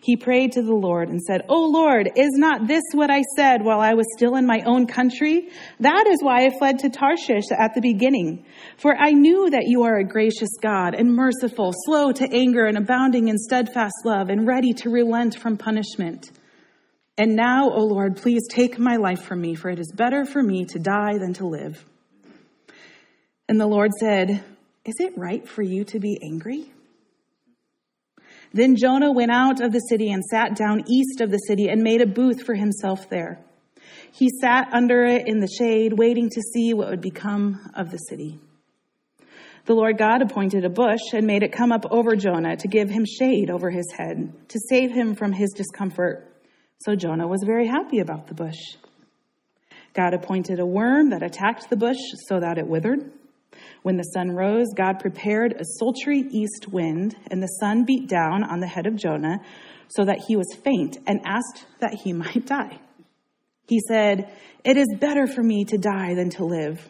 He 0.00 0.16
prayed 0.16 0.52
to 0.52 0.62
the 0.62 0.74
Lord 0.74 1.08
and 1.08 1.20
said, 1.22 1.42
O 1.48 1.68
Lord, 1.68 2.10
is 2.16 2.32
not 2.32 2.66
this 2.66 2.82
what 2.92 3.10
I 3.10 3.22
said 3.36 3.62
while 3.62 3.80
I 3.80 3.94
was 3.94 4.06
still 4.16 4.36
in 4.36 4.46
my 4.46 4.62
own 4.64 4.86
country? 4.86 5.50
That 5.80 6.06
is 6.08 6.22
why 6.22 6.46
I 6.46 6.58
fled 6.58 6.78
to 6.80 6.90
Tarshish 6.90 7.50
at 7.56 7.74
the 7.74 7.80
beginning. 7.80 8.46
For 8.78 8.96
I 8.96 9.10
knew 9.10 9.50
that 9.50 9.66
you 9.66 9.82
are 9.82 9.98
a 9.98 10.04
gracious 10.04 10.48
God 10.62 10.94
and 10.94 11.14
merciful, 11.14 11.72
slow 11.84 12.12
to 12.12 12.28
anger 12.32 12.66
and 12.66 12.78
abounding 12.78 13.28
in 13.28 13.36
steadfast 13.38 13.94
love 14.04 14.30
and 14.30 14.46
ready 14.46 14.72
to 14.74 14.90
relent 14.90 15.38
from 15.38 15.56
punishment. 15.56 16.30
And 17.18 17.34
now, 17.34 17.70
O 17.70 17.80
Lord, 17.84 18.16
please 18.16 18.42
take 18.48 18.78
my 18.78 18.96
life 18.96 19.22
from 19.22 19.40
me, 19.40 19.54
for 19.54 19.70
it 19.70 19.78
is 19.78 19.90
better 19.90 20.24
for 20.24 20.42
me 20.42 20.66
to 20.66 20.78
die 20.78 21.16
than 21.18 21.32
to 21.34 21.46
live. 21.46 21.82
And 23.48 23.60
the 23.60 23.66
Lord 23.66 23.92
said, 23.98 24.44
Is 24.84 24.94
it 24.98 25.16
right 25.16 25.48
for 25.48 25.62
you 25.62 25.84
to 25.84 25.98
be 25.98 26.18
angry? 26.22 26.70
Then 28.52 28.76
Jonah 28.76 29.12
went 29.12 29.30
out 29.30 29.60
of 29.60 29.72
the 29.72 29.80
city 29.80 30.10
and 30.10 30.22
sat 30.24 30.56
down 30.56 30.84
east 30.88 31.20
of 31.20 31.30
the 31.30 31.38
city 31.38 31.68
and 31.68 31.82
made 31.82 32.00
a 32.00 32.06
booth 32.06 32.42
for 32.42 32.54
himself 32.54 33.08
there. 33.08 33.38
He 34.12 34.30
sat 34.40 34.68
under 34.72 35.04
it 35.04 35.26
in 35.26 35.40
the 35.40 35.48
shade, 35.48 35.92
waiting 35.92 36.30
to 36.30 36.40
see 36.40 36.74
what 36.74 36.88
would 36.88 37.00
become 37.00 37.70
of 37.74 37.90
the 37.90 37.98
city. 37.98 38.38
The 39.66 39.74
Lord 39.74 39.98
God 39.98 40.22
appointed 40.22 40.64
a 40.64 40.70
bush 40.70 41.12
and 41.12 41.26
made 41.26 41.42
it 41.42 41.52
come 41.52 41.72
up 41.72 41.86
over 41.90 42.14
Jonah 42.14 42.56
to 42.56 42.68
give 42.68 42.88
him 42.88 43.04
shade 43.04 43.50
over 43.50 43.68
his 43.68 43.90
head, 43.96 44.32
to 44.48 44.60
save 44.68 44.92
him 44.92 45.14
from 45.14 45.32
his 45.32 45.50
discomfort. 45.50 46.35
So 46.78 46.94
Jonah 46.94 47.26
was 47.26 47.42
very 47.44 47.66
happy 47.66 48.00
about 48.00 48.26
the 48.26 48.34
bush. 48.34 48.58
God 49.94 50.12
appointed 50.12 50.60
a 50.60 50.66
worm 50.66 51.10
that 51.10 51.22
attacked 51.22 51.70
the 51.70 51.76
bush 51.76 51.96
so 52.28 52.38
that 52.38 52.58
it 52.58 52.66
withered. 52.66 53.10
When 53.82 53.96
the 53.96 54.02
sun 54.02 54.30
rose, 54.30 54.66
God 54.76 54.98
prepared 55.00 55.52
a 55.52 55.64
sultry 55.78 56.18
east 56.30 56.68
wind, 56.68 57.16
and 57.30 57.42
the 57.42 57.46
sun 57.60 57.84
beat 57.84 58.08
down 58.08 58.44
on 58.44 58.60
the 58.60 58.66
head 58.66 58.86
of 58.86 58.96
Jonah 58.96 59.38
so 59.88 60.04
that 60.04 60.18
he 60.26 60.36
was 60.36 60.46
faint 60.64 60.98
and 61.06 61.20
asked 61.24 61.66
that 61.80 61.94
he 61.94 62.12
might 62.12 62.46
die. 62.46 62.78
He 63.68 63.80
said, 63.88 64.30
It 64.64 64.76
is 64.76 64.88
better 65.00 65.26
for 65.26 65.42
me 65.42 65.64
to 65.64 65.78
die 65.78 66.14
than 66.14 66.30
to 66.30 66.44
live. 66.44 66.86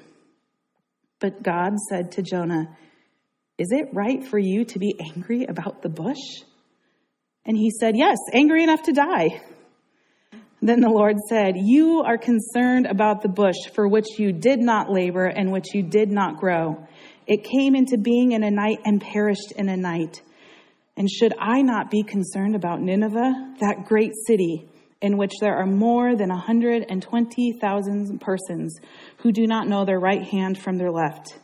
But 1.20 1.42
God 1.42 1.74
said 1.88 2.12
to 2.12 2.22
Jonah, 2.22 2.76
Is 3.56 3.68
it 3.70 3.88
right 3.92 4.22
for 4.26 4.38
you 4.38 4.64
to 4.64 4.78
be 4.78 4.98
angry 5.14 5.44
about 5.44 5.82
the 5.82 5.88
bush? 5.88 6.42
And 7.44 7.56
he 7.56 7.70
said, 7.70 7.94
Yes, 7.96 8.18
angry 8.32 8.62
enough 8.62 8.82
to 8.82 8.92
die. 8.92 9.40
Then 10.62 10.80
the 10.80 10.88
Lord 10.88 11.16
said, 11.28 11.54
You 11.56 12.02
are 12.06 12.18
concerned 12.18 12.86
about 12.86 13.22
the 13.22 13.28
bush 13.28 13.56
for 13.74 13.86
which 13.86 14.18
you 14.18 14.32
did 14.32 14.60
not 14.60 14.90
labor 14.90 15.26
and 15.26 15.52
which 15.52 15.74
you 15.74 15.82
did 15.82 16.10
not 16.10 16.38
grow. 16.38 16.86
It 17.26 17.44
came 17.44 17.74
into 17.74 17.98
being 17.98 18.32
in 18.32 18.42
a 18.42 18.50
night 18.50 18.78
and 18.84 19.00
perished 19.00 19.52
in 19.52 19.68
a 19.68 19.76
night. 19.76 20.22
And 20.96 21.10
should 21.10 21.34
I 21.38 21.62
not 21.62 21.90
be 21.90 22.02
concerned 22.02 22.56
about 22.56 22.80
Nineveh, 22.80 23.54
that 23.60 23.84
great 23.84 24.12
city 24.26 24.66
in 25.02 25.18
which 25.18 25.32
there 25.40 25.56
are 25.56 25.66
more 25.66 26.16
than 26.16 26.30
120,000 26.30 28.20
persons 28.20 28.78
who 29.18 29.30
do 29.30 29.46
not 29.46 29.68
know 29.68 29.84
their 29.84 30.00
right 30.00 30.22
hand 30.22 30.58
from 30.58 30.78
their 30.78 30.90
left, 30.90 31.38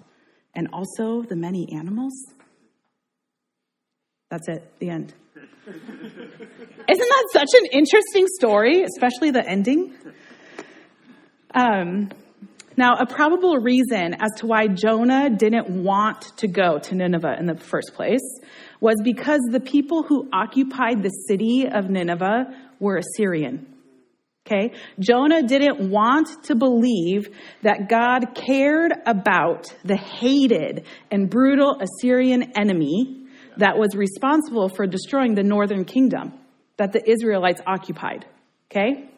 and 0.55 0.69
also 0.73 1.23
the 1.23 1.37
many 1.37 1.69
animals? 1.77 2.15
That's 4.31 4.49
it, 4.49 4.73
the 4.79 4.89
end. 4.89 5.13
Isn't 5.67 7.09
that 7.09 7.29
such 7.33 7.49
an 7.61 7.67
interesting 7.73 8.27
story, 8.39 8.83
especially 8.83 9.31
the 9.31 9.49
ending? 9.49 9.95
Um, 11.55 12.11
now, 12.77 12.97
a 12.97 13.07
probable 13.07 13.59
reason 13.59 14.15
as 14.15 14.31
to 14.39 14.47
why 14.47 14.67
Jonah 14.67 15.29
didn't 15.29 15.69
want 15.69 16.23
to 16.39 16.49
go 16.49 16.79
to 16.79 16.95
Nineveh 16.95 17.37
in 17.39 17.47
the 17.47 17.57
first 17.57 17.93
place 17.95 18.41
was 18.81 18.97
because 19.05 19.41
the 19.51 19.61
people 19.61 20.03
who 20.03 20.29
occupied 20.33 21.03
the 21.03 21.11
city 21.29 21.69
of 21.71 21.91
Nineveh 21.91 22.47
were 22.81 22.97
Assyrian. 22.97 23.67
Okay? 24.47 24.73
Jonah 24.99 25.43
didn't 25.43 25.91
want 25.91 26.29
to 26.45 26.55
believe 26.55 27.29
that 27.63 27.89
God 27.89 28.35
cared 28.35 28.93
about 29.07 29.73
the 29.85 29.97
hated 29.97 30.87
and 31.11 31.31
brutal 31.31 31.81
Assyrian 31.81 32.53
enemy 32.57 33.22
that 33.59 33.79
was 33.79 33.95
responsible 33.95 34.69
for 34.69 34.87
destroying 34.87 35.35
the 35.35 35.43
northern 35.43 35.85
kingdom 35.85 36.33
that 36.77 36.93
the 36.93 37.03
Israelites 37.09 37.61
occupied. 37.67 38.27
Okay? 38.71 39.09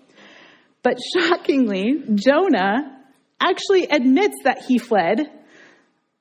But 0.83 0.99
shockingly, 1.17 2.03
Jonah 2.15 3.01
actually 3.41 3.85
admits 3.85 4.37
that 4.45 4.65
he 4.67 4.79
fled 4.79 5.21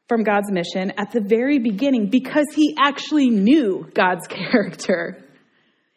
from 0.07 0.23
God's 0.23 0.51
mission 0.51 0.91
at 0.97 1.11
the 1.11 1.21
very 1.21 1.59
beginning 1.59 2.09
because 2.09 2.47
he 2.53 2.75
actually 2.79 3.29
knew 3.29 3.89
God's 3.93 4.27
character. 4.29 5.23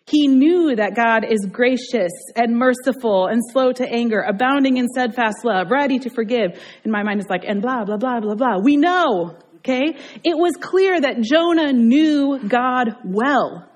He 0.08 0.28
knew 0.28 0.76
that 0.76 0.94
God 0.94 1.25
is 1.28 1.46
gracious 1.50 2.12
and 2.37 2.56
merciful 2.56 3.26
and 3.26 3.42
slow 3.50 3.73
to 3.73 3.88
anger, 3.88 4.20
abounding 4.20 4.76
in 4.76 4.87
steadfast 4.87 5.44
love, 5.44 5.73
ready 5.73 5.99
to 5.99 6.11
forgive. 6.11 6.61
In 6.85 6.92
my 6.92 7.02
mind, 7.02 7.20
it's 7.20 7.28
like, 7.28 7.44
and 7.44 7.61
blah, 7.61 7.85
blah, 7.85 7.96
blah, 7.96 8.20
blah, 8.20 8.37
blah. 8.37 8.58
We 8.62 8.76
know 8.76 9.37
Okay? 9.66 9.96
It 10.23 10.38
was 10.38 10.52
clear 10.61 11.00
that 11.00 11.23
Jonah 11.23 11.73
knew 11.73 12.38
God 12.38 12.94
well. 13.04 13.68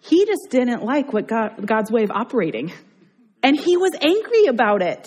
He 0.00 0.26
just 0.26 0.50
didn't 0.50 0.82
like 0.82 1.12
what 1.12 1.28
God, 1.28 1.64
God's 1.64 1.92
way 1.92 2.02
of 2.02 2.10
operating. 2.10 2.72
And 3.44 3.56
he 3.56 3.76
was 3.76 3.92
angry 4.00 4.46
about 4.46 4.82
it. 4.82 5.06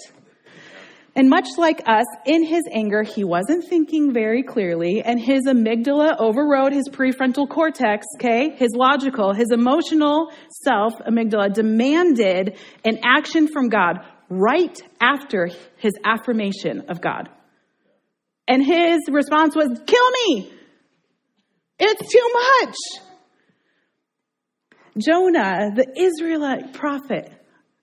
And 1.13 1.29
much 1.29 1.50
like 1.57 1.81
us, 1.88 2.05
in 2.25 2.45
his 2.45 2.63
anger, 2.71 3.03
he 3.03 3.25
wasn't 3.25 3.67
thinking 3.67 4.13
very 4.13 4.43
clearly, 4.43 5.01
and 5.03 5.19
his 5.19 5.41
amygdala 5.45 6.15
overrode 6.19 6.71
his 6.71 6.88
prefrontal 6.88 7.50
cortex, 7.50 8.05
okay? 8.15 8.51
His 8.55 8.69
logical, 8.74 9.33
his 9.33 9.51
emotional 9.51 10.31
self, 10.63 10.93
amygdala, 11.00 11.53
demanded 11.53 12.57
an 12.86 13.00
action 13.03 13.50
from 13.50 13.67
God 13.67 14.00
right 14.29 14.81
after 15.01 15.50
his 15.75 15.91
affirmation 16.05 16.86
of 16.88 17.01
God. 17.01 17.27
And 18.51 18.62
his 18.62 19.00
response 19.10 19.55
was, 19.55 19.70
Kill 19.88 20.12
me! 20.25 20.51
It's 21.79 22.12
too 22.12 22.29
much! 22.34 22.75
Jonah, 24.98 25.70
the 25.74 25.88
Israelite 25.96 26.74
prophet, 26.74 27.31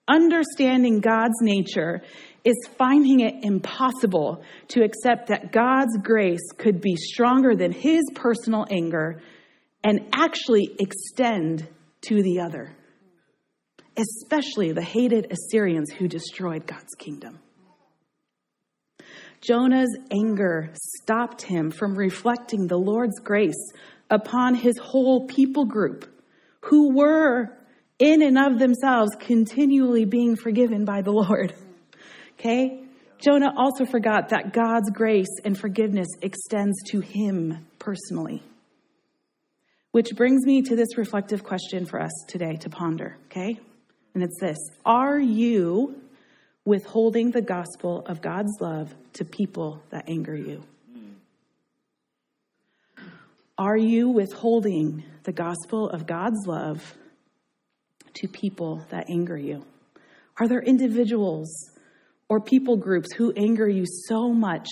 understanding 0.06 1.00
God's 1.00 1.40
nature, 1.40 2.02
is 2.44 2.54
finding 2.76 3.20
it 3.20 3.44
impossible 3.44 4.42
to 4.68 4.84
accept 4.84 5.28
that 5.28 5.52
God's 5.52 5.96
grace 6.02 6.52
could 6.58 6.82
be 6.82 6.96
stronger 6.96 7.56
than 7.56 7.72
his 7.72 8.02
personal 8.14 8.66
anger 8.70 9.22
and 9.82 10.00
actually 10.12 10.76
extend 10.78 11.66
to 12.08 12.22
the 12.22 12.40
other, 12.40 12.76
especially 13.96 14.72
the 14.72 14.82
hated 14.82 15.32
Assyrians 15.32 15.90
who 15.90 16.08
destroyed 16.08 16.66
God's 16.66 16.94
kingdom. 16.98 17.38
Jonah's 19.40 19.96
anger 20.10 20.70
stopped 20.74 21.42
him 21.42 21.70
from 21.70 21.94
reflecting 21.94 22.66
the 22.66 22.78
Lord's 22.78 23.18
grace 23.20 23.72
upon 24.10 24.54
his 24.54 24.76
whole 24.78 25.26
people 25.26 25.64
group, 25.64 26.06
who 26.62 26.94
were 26.94 27.56
in 27.98 28.22
and 28.22 28.38
of 28.38 28.58
themselves 28.58 29.10
continually 29.18 30.04
being 30.04 30.36
forgiven 30.36 30.84
by 30.84 31.02
the 31.02 31.12
Lord. 31.12 31.54
Okay? 32.38 32.84
Jonah 33.18 33.52
also 33.56 33.84
forgot 33.84 34.28
that 34.28 34.52
God's 34.52 34.90
grace 34.90 35.40
and 35.44 35.58
forgiveness 35.58 36.08
extends 36.22 36.80
to 36.90 37.00
him 37.00 37.66
personally. 37.78 38.42
Which 39.90 40.14
brings 40.14 40.44
me 40.46 40.62
to 40.62 40.76
this 40.76 40.96
reflective 40.96 41.42
question 41.42 41.84
for 41.84 42.00
us 42.00 42.12
today 42.28 42.54
to 42.60 42.70
ponder, 42.70 43.16
okay? 43.26 43.58
And 44.14 44.22
it's 44.22 44.38
this 44.40 44.58
Are 44.84 45.18
you 45.18 46.00
withholding 46.68 47.30
the 47.30 47.40
gospel 47.40 48.04
of 48.04 48.20
God's 48.20 48.60
love 48.60 48.94
to 49.14 49.24
people 49.24 49.82
that 49.88 50.04
anger 50.06 50.36
you? 50.36 50.62
Are 53.56 53.76
you 53.76 54.10
withholding 54.10 55.02
the 55.22 55.32
gospel 55.32 55.88
of 55.88 56.06
God's 56.06 56.46
love 56.46 56.94
to 58.12 58.28
people 58.28 58.84
that 58.90 59.06
anger 59.08 59.38
you? 59.38 59.64
Are 60.38 60.46
there 60.46 60.60
individuals 60.60 61.50
or 62.28 62.38
people 62.38 62.76
groups 62.76 63.14
who 63.14 63.32
anger 63.34 63.66
you 63.66 63.84
so 64.06 64.28
much 64.28 64.68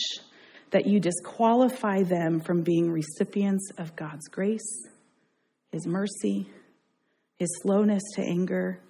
that 0.73 0.87
you 0.87 1.01
disqualify 1.01 2.03
them 2.03 2.41
from 2.41 2.61
being 2.61 2.93
recipients 2.93 3.71
of 3.79 3.97
God's 3.97 4.29
grace, 4.29 4.87
his 5.73 5.87
mercy, 5.87 6.47
his 7.39 7.49
slowness 7.63 8.03
to 8.17 8.23
anger, 8.23 8.81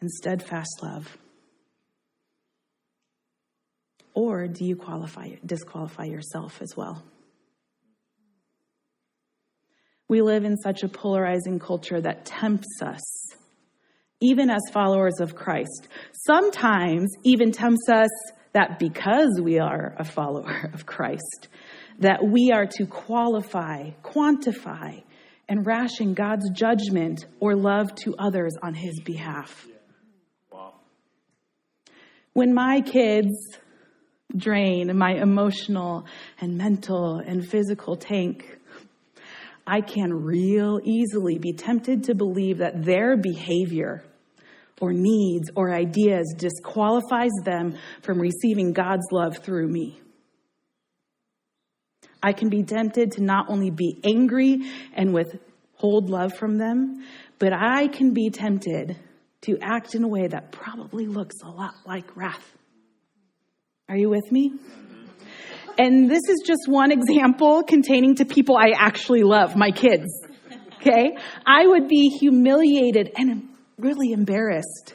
and 0.00 0.10
steadfast 0.10 0.80
love? 0.82 1.16
Or 4.14 4.48
do 4.48 4.64
you 4.64 4.76
qualify, 4.76 5.30
disqualify 5.44 6.04
yourself 6.04 6.60
as 6.60 6.76
well? 6.76 7.02
We 10.08 10.22
live 10.22 10.44
in 10.44 10.56
such 10.56 10.82
a 10.82 10.88
polarizing 10.88 11.58
culture 11.58 12.00
that 12.00 12.24
tempts 12.24 12.80
us, 12.82 13.02
even 14.20 14.48
as 14.48 14.62
followers 14.72 15.20
of 15.20 15.34
Christ. 15.34 15.88
Sometimes 16.12 17.10
even 17.24 17.52
tempts 17.52 17.88
us 17.88 18.10
that 18.52 18.78
because 18.78 19.38
we 19.42 19.58
are 19.58 19.94
a 19.98 20.04
follower 20.04 20.70
of 20.72 20.86
Christ, 20.86 21.48
that 21.98 22.24
we 22.24 22.50
are 22.52 22.66
to 22.66 22.86
qualify, 22.86 23.90
quantify, 24.02 25.02
and 25.48 25.66
ration 25.66 26.14
God's 26.14 26.50
judgment 26.50 27.26
or 27.40 27.54
love 27.54 27.94
to 27.96 28.14
others 28.18 28.56
on 28.62 28.74
his 28.74 29.00
behalf. 29.00 29.66
When 32.32 32.54
my 32.54 32.80
kids 32.80 33.58
drain 34.36 34.96
my 34.96 35.12
emotional 35.14 36.06
and 36.40 36.56
mental 36.56 37.18
and 37.18 37.48
physical 37.48 37.96
tank, 37.96 38.58
I 39.66 39.80
can 39.80 40.12
real 40.12 40.80
easily 40.82 41.38
be 41.38 41.52
tempted 41.52 42.04
to 42.04 42.14
believe 42.14 42.58
that 42.58 42.84
their 42.84 43.16
behavior 43.16 44.02
or 44.80 44.92
needs 44.92 45.50
or 45.54 45.74
ideas 45.74 46.34
disqualifies 46.36 47.32
them 47.44 47.76
from 48.02 48.20
receiving 48.20 48.72
God's 48.72 49.06
love 49.10 49.38
through 49.38 49.68
me. 49.68 50.00
I 52.22 52.32
can 52.32 52.48
be 52.48 52.62
tempted 52.62 53.12
to 53.12 53.22
not 53.22 53.46
only 53.48 53.70
be 53.70 54.00
angry 54.02 54.62
and 54.94 55.12
withhold 55.12 56.10
love 56.10 56.34
from 56.34 56.58
them, 56.58 57.04
but 57.38 57.52
I 57.52 57.88
can 57.88 58.12
be 58.12 58.30
tempted 58.30 58.96
to 59.42 59.58
act 59.60 59.94
in 59.94 60.02
a 60.02 60.08
way 60.08 60.26
that 60.26 60.50
probably 60.50 61.06
looks 61.06 61.36
a 61.44 61.48
lot 61.48 61.74
like 61.86 62.16
wrath. 62.16 62.57
Are 63.88 63.96
you 63.96 64.10
with 64.10 64.30
me? 64.30 64.52
And 65.78 66.10
this 66.10 66.22
is 66.28 66.42
just 66.44 66.68
one 66.68 66.92
example 66.92 67.62
containing 67.62 68.16
to 68.16 68.26
people 68.26 68.54
I 68.56 68.72
actually 68.76 69.22
love, 69.22 69.56
my 69.56 69.70
kids. 69.70 70.06
Okay? 70.76 71.16
I 71.46 71.66
would 71.66 71.88
be 71.88 72.10
humiliated 72.20 73.12
and 73.16 73.48
really 73.78 74.12
embarrassed 74.12 74.94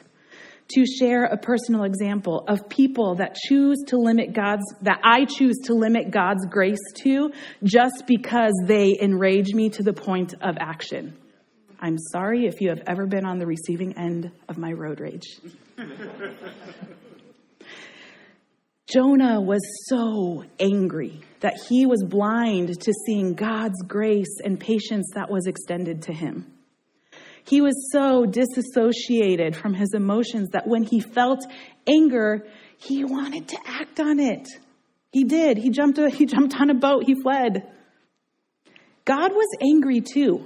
to 0.74 0.86
share 0.86 1.24
a 1.24 1.36
personal 1.36 1.82
example 1.82 2.44
of 2.46 2.68
people 2.68 3.16
that 3.16 3.34
choose 3.34 3.82
to 3.88 3.96
limit 3.96 4.32
God's, 4.32 4.64
that 4.82 5.00
I 5.02 5.24
choose 5.24 5.56
to 5.64 5.74
limit 5.74 6.12
God's 6.12 6.46
grace 6.46 6.78
to 7.02 7.32
just 7.64 8.04
because 8.06 8.54
they 8.64 8.96
enrage 9.00 9.54
me 9.54 9.70
to 9.70 9.82
the 9.82 9.92
point 9.92 10.34
of 10.40 10.56
action. 10.60 11.18
I'm 11.80 11.98
sorry 11.98 12.46
if 12.46 12.60
you 12.60 12.68
have 12.68 12.82
ever 12.86 13.06
been 13.06 13.26
on 13.26 13.38
the 13.38 13.46
receiving 13.46 13.98
end 13.98 14.30
of 14.48 14.56
my 14.56 14.72
road 14.72 15.00
rage. 15.00 15.40
Jonah 18.86 19.40
was 19.40 19.62
so 19.88 20.44
angry 20.60 21.20
that 21.40 21.58
he 21.68 21.86
was 21.86 22.04
blind 22.04 22.80
to 22.80 22.92
seeing 23.06 23.34
God's 23.34 23.82
grace 23.82 24.40
and 24.44 24.60
patience 24.60 25.10
that 25.14 25.30
was 25.30 25.46
extended 25.46 26.02
to 26.02 26.12
him. 26.12 26.46
He 27.46 27.60
was 27.60 27.90
so 27.92 28.24
disassociated 28.26 29.56
from 29.56 29.74
his 29.74 29.92
emotions 29.94 30.50
that 30.50 30.66
when 30.66 30.82
he 30.82 31.00
felt 31.00 31.44
anger, 31.86 32.46
he 32.78 33.04
wanted 33.04 33.48
to 33.48 33.58
act 33.66 34.00
on 34.00 34.18
it. 34.18 34.48
He 35.12 35.24
did. 35.24 35.58
He 35.58 35.70
jumped, 35.70 35.98
he 36.14 36.26
jumped 36.26 36.54
on 36.60 36.70
a 36.70 36.74
boat, 36.74 37.04
he 37.04 37.14
fled. 37.14 37.70
God 39.04 39.32
was 39.32 39.48
angry 39.60 40.00
too. 40.00 40.44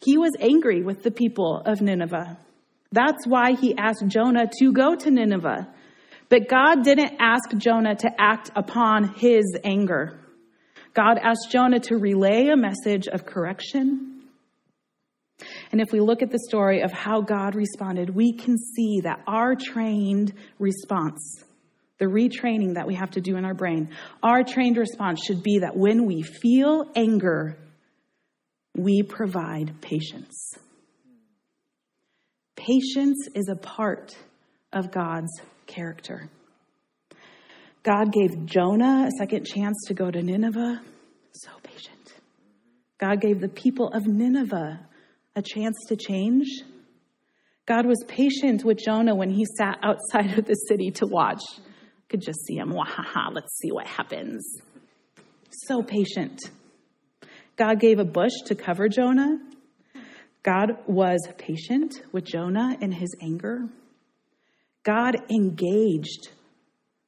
He 0.00 0.18
was 0.18 0.32
angry 0.40 0.82
with 0.82 1.02
the 1.02 1.10
people 1.10 1.62
of 1.64 1.80
Nineveh. 1.80 2.38
That's 2.90 3.26
why 3.26 3.54
he 3.54 3.76
asked 3.76 4.06
Jonah 4.06 4.48
to 4.58 4.72
go 4.72 4.94
to 4.96 5.10
Nineveh 5.10 5.68
but 6.32 6.48
God 6.48 6.82
didn't 6.82 7.16
ask 7.20 7.54
Jonah 7.58 7.94
to 7.94 8.10
act 8.18 8.50
upon 8.56 9.12
his 9.16 9.54
anger. 9.64 10.18
God 10.94 11.18
asked 11.18 11.50
Jonah 11.50 11.80
to 11.80 11.98
relay 11.98 12.48
a 12.48 12.56
message 12.56 13.06
of 13.06 13.26
correction. 13.26 14.22
And 15.70 15.82
if 15.82 15.92
we 15.92 16.00
look 16.00 16.22
at 16.22 16.30
the 16.30 16.38
story 16.48 16.80
of 16.80 16.90
how 16.90 17.20
God 17.20 17.54
responded, 17.54 18.08
we 18.08 18.32
can 18.32 18.56
see 18.56 19.02
that 19.02 19.20
our 19.26 19.54
trained 19.54 20.32
response, 20.58 21.44
the 21.98 22.06
retraining 22.06 22.76
that 22.76 22.86
we 22.86 22.94
have 22.94 23.10
to 23.10 23.20
do 23.20 23.36
in 23.36 23.44
our 23.44 23.52
brain, 23.52 23.90
our 24.22 24.42
trained 24.42 24.78
response 24.78 25.22
should 25.22 25.42
be 25.42 25.58
that 25.58 25.76
when 25.76 26.06
we 26.06 26.22
feel 26.22 26.90
anger, 26.96 27.58
we 28.74 29.02
provide 29.02 29.82
patience. 29.82 30.54
Patience 32.56 33.28
is 33.34 33.50
a 33.50 33.56
part 33.56 34.16
of 34.72 34.90
God's 34.90 35.42
character. 35.66 36.28
God 37.82 38.12
gave 38.12 38.46
Jonah 38.46 39.08
a 39.08 39.10
second 39.18 39.44
chance 39.44 39.76
to 39.88 39.94
go 39.94 40.10
to 40.10 40.22
Nineveh. 40.22 40.80
So 41.32 41.50
patient. 41.62 42.14
God 42.98 43.20
gave 43.20 43.40
the 43.40 43.48
people 43.48 43.88
of 43.88 44.06
Nineveh 44.06 44.80
a 45.34 45.42
chance 45.42 45.76
to 45.88 45.96
change. 45.96 46.46
God 47.66 47.86
was 47.86 48.04
patient 48.06 48.64
with 48.64 48.78
Jonah 48.78 49.14
when 49.14 49.30
he 49.30 49.44
sat 49.44 49.78
outside 49.82 50.38
of 50.38 50.44
the 50.44 50.54
city 50.54 50.90
to 50.92 51.06
watch. 51.06 51.42
Could 52.08 52.20
just 52.20 52.44
see 52.46 52.56
him, 52.56 52.70
wahaha, 52.70 53.32
let's 53.32 53.58
see 53.58 53.72
what 53.72 53.86
happens. 53.86 54.44
So 55.50 55.82
patient. 55.82 56.40
God 57.56 57.80
gave 57.80 57.98
a 57.98 58.04
bush 58.04 58.32
to 58.46 58.54
cover 58.54 58.88
Jonah. 58.88 59.38
God 60.42 60.72
was 60.86 61.26
patient 61.38 62.02
with 62.12 62.24
Jonah 62.24 62.76
in 62.80 62.92
his 62.92 63.14
anger. 63.22 63.68
God 64.84 65.16
engaged 65.30 66.30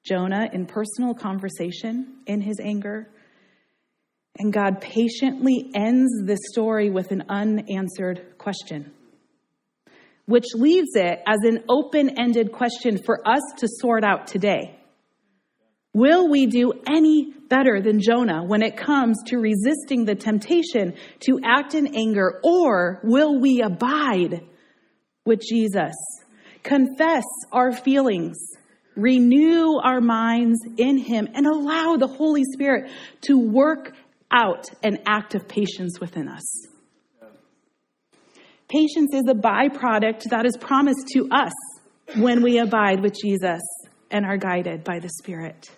Jonah 0.04 0.48
in 0.52 0.66
personal 0.66 1.14
conversation 1.14 2.18
in 2.26 2.40
his 2.40 2.60
anger. 2.60 3.08
And 4.38 4.52
God 4.52 4.80
patiently 4.80 5.70
ends 5.74 6.10
the 6.24 6.38
story 6.52 6.90
with 6.90 7.10
an 7.10 7.24
unanswered 7.28 8.37
question, 8.37 8.92
which 10.26 10.46
leaves 10.54 10.94
it 10.94 11.20
as 11.26 11.38
an 11.42 11.64
open 11.68 12.18
ended 12.18 12.52
question 12.52 13.00
for 13.04 13.26
us 13.26 13.42
to 13.58 13.68
sort 13.68 14.04
out 14.04 14.26
today. 14.26 14.76
Will 15.92 16.28
we 16.28 16.46
do 16.46 16.72
any 16.88 17.32
better 17.48 17.80
than 17.80 18.00
Jonah 18.00 18.42
when 18.44 18.62
it 18.62 18.76
comes 18.76 19.16
to 19.26 19.38
resisting 19.38 20.04
the 20.04 20.16
temptation 20.16 20.94
to 21.20 21.38
act 21.44 21.74
in 21.74 21.94
anger, 21.94 22.40
or 22.42 23.00
will 23.04 23.38
we 23.38 23.62
abide 23.62 24.42
with 25.24 25.40
Jesus? 25.40 25.94
Confess 26.64 27.24
our 27.53 27.70
feelings, 27.70 28.37
renew 28.96 29.77
our 29.77 30.00
minds 30.00 30.59
in 30.77 30.98
Him, 30.98 31.29
and 31.33 31.46
allow 31.46 31.96
the 31.96 32.09
Holy 32.09 32.42
Spirit 32.53 32.90
to 33.22 33.38
work 33.38 33.94
out 34.33 34.68
an 34.83 34.98
act 35.07 35.37
of 35.37 35.46
patience 35.46 36.00
within 36.00 36.29
us. 36.29 36.66
Patience 38.68 39.14
is 39.14 39.24
a 39.29 39.35
byproduct 39.35 40.31
that 40.31 40.46
is 40.46 40.57
promised 40.57 41.07
to 41.12 41.29
us 41.31 41.53
when 42.16 42.42
we 42.42 42.59
abide 42.59 43.00
with 43.00 43.14
Jesus 43.22 43.61
and 44.11 44.24
are 44.24 44.37
guided 44.37 44.83
by 44.83 44.98
the 44.98 45.09
Spirit. 45.09 45.70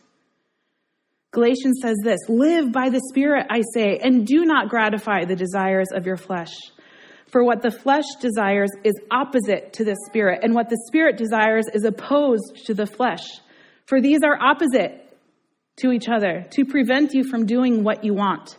Galatians 1.32 1.80
says 1.82 1.96
this 2.02 2.20
Live 2.28 2.72
by 2.72 2.88
the 2.88 3.00
Spirit, 3.10 3.46
I 3.50 3.62
say, 3.74 3.98
and 3.98 4.26
do 4.26 4.44
not 4.44 4.68
gratify 4.68 5.24
the 5.24 5.36
desires 5.36 5.88
of 5.92 6.06
your 6.06 6.16
flesh. 6.16 6.54
For 7.36 7.44
what 7.44 7.60
the 7.60 7.70
flesh 7.70 8.06
desires 8.18 8.70
is 8.82 8.94
opposite 9.10 9.74
to 9.74 9.84
the 9.84 9.94
spirit, 10.06 10.40
and 10.42 10.54
what 10.54 10.70
the 10.70 10.82
spirit 10.86 11.18
desires 11.18 11.66
is 11.74 11.84
opposed 11.84 12.64
to 12.64 12.72
the 12.72 12.86
flesh. 12.86 13.26
For 13.84 14.00
these 14.00 14.20
are 14.22 14.42
opposite 14.42 15.06
to 15.80 15.92
each 15.92 16.08
other 16.08 16.46
to 16.52 16.64
prevent 16.64 17.12
you 17.12 17.24
from 17.24 17.44
doing 17.44 17.84
what 17.84 18.04
you 18.04 18.14
want. 18.14 18.56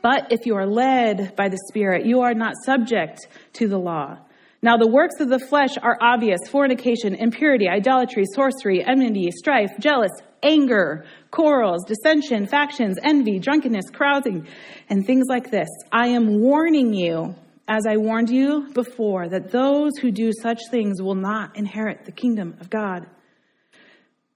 But 0.00 0.32
if 0.32 0.46
you 0.46 0.56
are 0.56 0.66
led 0.66 1.36
by 1.36 1.50
the 1.50 1.58
Spirit, 1.68 2.06
you 2.06 2.22
are 2.22 2.32
not 2.32 2.54
subject 2.64 3.28
to 3.52 3.68
the 3.68 3.78
law. 3.78 4.16
Now, 4.62 4.78
the 4.78 4.88
works 4.88 5.20
of 5.20 5.28
the 5.28 5.38
flesh 5.38 5.76
are 5.82 5.98
obvious 6.00 6.40
fornication, 6.48 7.14
impurity, 7.14 7.68
idolatry, 7.68 8.24
sorcery, 8.34 8.82
enmity, 8.82 9.30
strife, 9.32 9.72
jealous, 9.78 10.12
anger, 10.42 11.04
quarrels, 11.30 11.84
dissension, 11.84 12.46
factions, 12.46 12.98
envy, 13.02 13.38
drunkenness, 13.38 13.90
carousing, 13.90 14.46
and 14.88 15.06
things 15.06 15.26
like 15.28 15.50
this. 15.50 15.68
I 15.92 16.08
am 16.08 16.40
warning 16.40 16.94
you, 16.94 17.34
as 17.66 17.86
I 17.86 17.96
warned 17.96 18.30
you 18.30 18.70
before, 18.72 19.28
that 19.28 19.50
those 19.50 19.92
who 20.00 20.10
do 20.10 20.30
such 20.42 20.60
things 20.70 21.02
will 21.02 21.14
not 21.14 21.56
inherit 21.56 22.04
the 22.04 22.12
kingdom 22.12 22.56
of 22.60 22.70
God. 22.70 23.06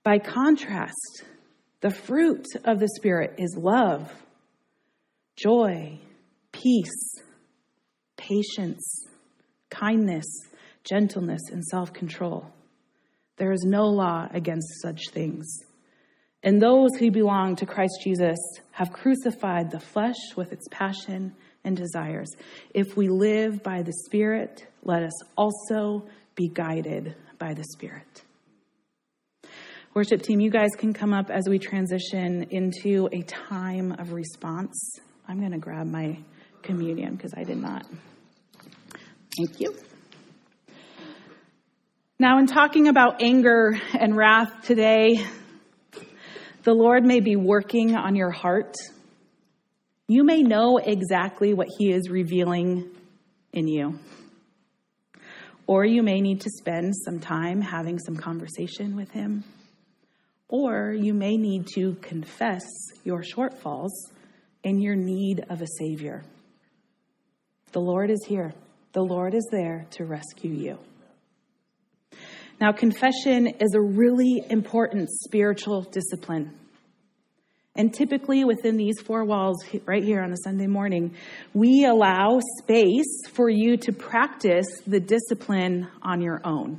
By 0.03 0.19
contrast, 0.19 1.25
the 1.81 1.91
fruit 1.91 2.47
of 2.65 2.79
the 2.79 2.89
Spirit 2.97 3.35
is 3.39 3.57
love, 3.57 4.13
joy, 5.37 5.99
peace, 6.53 7.15
patience, 8.17 9.07
kindness, 9.71 10.27
gentleness, 10.85 11.43
and 11.51 11.65
self 11.65 11.93
control. 11.93 12.47
There 13.37 13.53
is 13.53 13.65
no 13.65 13.85
law 13.87 14.29
against 14.33 14.81
such 14.83 15.09
things. 15.11 15.65
And 16.43 16.61
those 16.61 16.91
who 16.99 17.11
belong 17.11 17.57
to 17.57 17.67
Christ 17.67 18.01
Jesus 18.03 18.39
have 18.73 18.93
crucified 18.93 19.71
the 19.71 19.79
flesh 19.79 20.17
with 20.37 20.53
its 20.53 20.67
passion 20.71 21.35
and 21.65 21.77
desires. 21.77 22.31
If 22.75 22.97
we 22.97 23.09
live 23.09 23.63
by 23.63 23.83
the 23.83 23.93
Spirit, 24.05 24.67
let 24.83 25.03
us 25.03 25.13
also 25.37 26.05
be 26.35 26.49
guided 26.49 27.15
by 27.39 27.55
the 27.55 27.65
Spirit. 27.65 28.23
Worship 29.95 30.23
team, 30.23 30.41
you 30.41 30.51
guys 30.51 30.71
can 30.77 30.93
come 30.93 31.13
up 31.13 31.31
as 31.31 31.49
we 31.49 31.59
transition 31.59 32.45
into 32.51 33.09
a 33.13 33.23
time 33.23 33.93
of 33.99 34.13
response. 34.13 34.99
I'm 35.29 35.39
going 35.39 35.53
to 35.53 35.59
grab 35.59 35.87
my 35.87 36.19
communion 36.63 37.15
because 37.15 37.35
I 37.37 37.45
did 37.45 37.59
not. 37.59 37.87
Thank 39.37 39.61
you. 39.61 39.77
Now, 42.19 42.39
in 42.39 42.47
talking 42.47 42.89
about 42.89 43.21
anger 43.23 43.79
and 43.99 44.17
wrath 44.17 44.63
today, 44.63 45.25
the 46.65 46.75
Lord 46.75 47.05
may 47.05 47.21
be 47.21 47.37
working 47.37 47.97
on 47.97 48.15
your 48.15 48.31
heart. 48.31 48.77
You 50.07 50.25
may 50.25 50.43
know 50.43 50.79
exactly 50.79 51.55
what 51.55 51.69
He 51.79 51.93
is 51.93 52.09
revealing 52.09 52.89
in 53.53 53.67
you. 53.67 53.99
Or 55.67 55.85
you 55.85 56.03
may 56.03 56.21
need 56.21 56.41
to 56.43 56.51
spend 56.51 56.95
some 57.05 57.19
time 57.19 57.61
having 57.61 57.99
some 57.99 58.17
conversation 58.17 58.95
with 58.97 59.11
Him. 59.11 59.45
Or 60.49 60.93
you 60.93 61.15
may 61.15 61.37
need 61.37 61.67
to 61.75 61.95
confess 61.95 62.63
your 63.05 63.23
shortfalls 63.23 63.91
and 64.65 64.83
your 64.83 64.95
need 64.95 65.45
of 65.49 65.63
a 65.63 65.67
Savior. 65.79 66.23
The 67.73 67.81
Lord 67.81 68.11
is 68.11 68.25
here, 68.29 68.53
the 68.93 69.03
Lord 69.03 69.35
is 69.35 69.49
there 69.51 69.87
to 69.93 70.05
rescue 70.05 70.53
you. 70.53 70.79
Now, 72.63 72.71
confession 72.71 73.49
is 73.59 73.75
a 73.75 73.81
really 73.81 74.41
important 74.49 75.11
spiritual 75.11 75.83
discipline. 75.83 76.53
And 77.75 77.93
typically, 77.93 78.45
within 78.45 78.77
these 78.77 79.01
four 79.01 79.25
walls, 79.25 79.57
right 79.85 80.05
here 80.05 80.23
on 80.23 80.33
a 80.33 80.37
Sunday 80.45 80.69
morning, 80.69 81.17
we 81.53 81.85
allow 81.85 82.39
space 82.61 83.27
for 83.33 83.51
you 83.51 83.79
to 83.79 83.93
practice 83.93 84.69
the 84.87 85.01
discipline 85.01 85.89
on 86.03 86.21
your 86.21 86.41
own. 86.45 86.79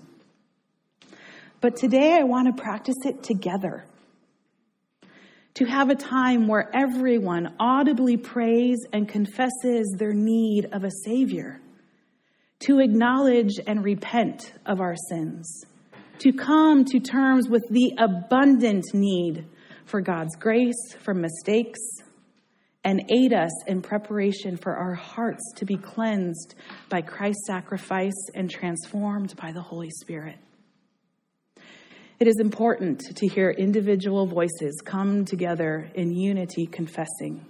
But 1.59 1.75
today, 1.75 2.13
I 2.13 2.23
want 2.23 2.55
to 2.55 2.63
practice 2.63 3.03
it 3.03 3.21
together. 3.21 3.83
To 5.55 5.65
have 5.65 5.89
a 5.89 5.95
time 5.95 6.47
where 6.47 6.73
everyone 6.73 7.55
audibly 7.59 8.15
prays 8.15 8.77
and 8.93 9.09
confesses 9.09 9.93
their 9.99 10.13
need 10.13 10.69
of 10.71 10.85
a 10.85 10.91
Savior. 11.03 11.59
To 12.67 12.79
acknowledge 12.79 13.59
and 13.67 13.83
repent 13.83 14.49
of 14.65 14.79
our 14.79 14.95
sins 15.09 15.65
to 16.23 16.31
come 16.31 16.85
to 16.85 17.01
terms 17.01 17.49
with 17.49 17.63
the 17.69 17.91
abundant 17.97 18.85
need 18.93 19.45
for 19.85 19.99
God's 19.99 20.37
grace, 20.37 20.95
for 21.01 21.13
mistakes, 21.13 21.79
and 22.85 23.11
aid 23.11 23.33
us 23.33 23.51
in 23.67 23.81
preparation 23.81 24.55
for 24.55 24.73
our 24.73 24.93
hearts 24.93 25.43
to 25.57 25.65
be 25.65 25.75
cleansed 25.75 26.55
by 26.87 27.01
Christ's 27.01 27.45
sacrifice 27.45 28.29
and 28.35 28.49
transformed 28.49 29.35
by 29.35 29.51
the 29.51 29.61
Holy 29.61 29.89
Spirit. 29.89 30.37
It 32.21 32.27
is 32.27 32.39
important 32.39 33.01
to 33.17 33.27
hear 33.27 33.51
individual 33.51 34.25
voices 34.25 34.81
come 34.85 35.25
together 35.25 35.91
in 35.93 36.13
unity 36.13 36.67
confessing. 36.67 37.45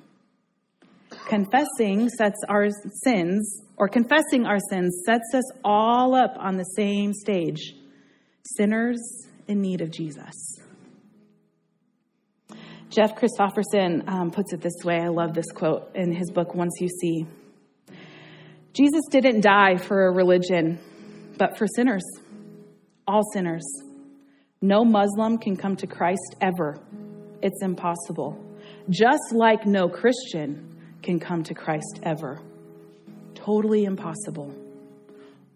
Confessing 1.27 2.09
sets 2.09 2.39
our 2.49 2.69
sins, 3.03 3.61
or 3.77 3.87
confessing 3.87 4.47
our 4.47 4.59
sins, 4.71 5.03
sets 5.05 5.31
us 5.35 5.51
all 5.63 6.15
up 6.15 6.35
on 6.39 6.57
the 6.57 6.63
same 6.75 7.13
stage 7.13 7.75
sinners 8.45 8.99
in 9.47 9.61
need 9.61 9.81
of 9.81 9.91
Jesus. 9.91 10.33
Jeff 12.89 13.15
Christopherson 13.15 14.03
um, 14.07 14.31
puts 14.31 14.53
it 14.53 14.61
this 14.61 14.83
way. 14.83 14.99
I 14.99 15.07
love 15.07 15.33
this 15.33 15.51
quote 15.51 15.95
in 15.95 16.11
his 16.13 16.29
book, 16.29 16.53
Once 16.53 16.73
You 16.79 16.87
See. 16.87 17.25
Jesus 18.73 19.01
didn't 19.09 19.41
die 19.41 19.77
for 19.77 20.07
a 20.07 20.11
religion, 20.11 20.79
but 21.37 21.57
for 21.57 21.65
sinners, 21.75 22.03
all 23.07 23.23
sinners. 23.33 23.63
No 24.61 24.85
Muslim 24.85 25.37
can 25.37 25.57
come 25.57 25.75
to 25.77 25.87
Christ 25.87 26.35
ever. 26.39 26.79
It's 27.41 27.61
impossible. 27.63 28.39
Just 28.89 29.33
like 29.33 29.65
no 29.65 29.89
Christian 29.89 30.97
can 31.01 31.19
come 31.19 31.43
to 31.43 31.53
Christ 31.53 31.99
ever. 32.03 32.39
Totally 33.35 33.85
impossible. 33.85 34.53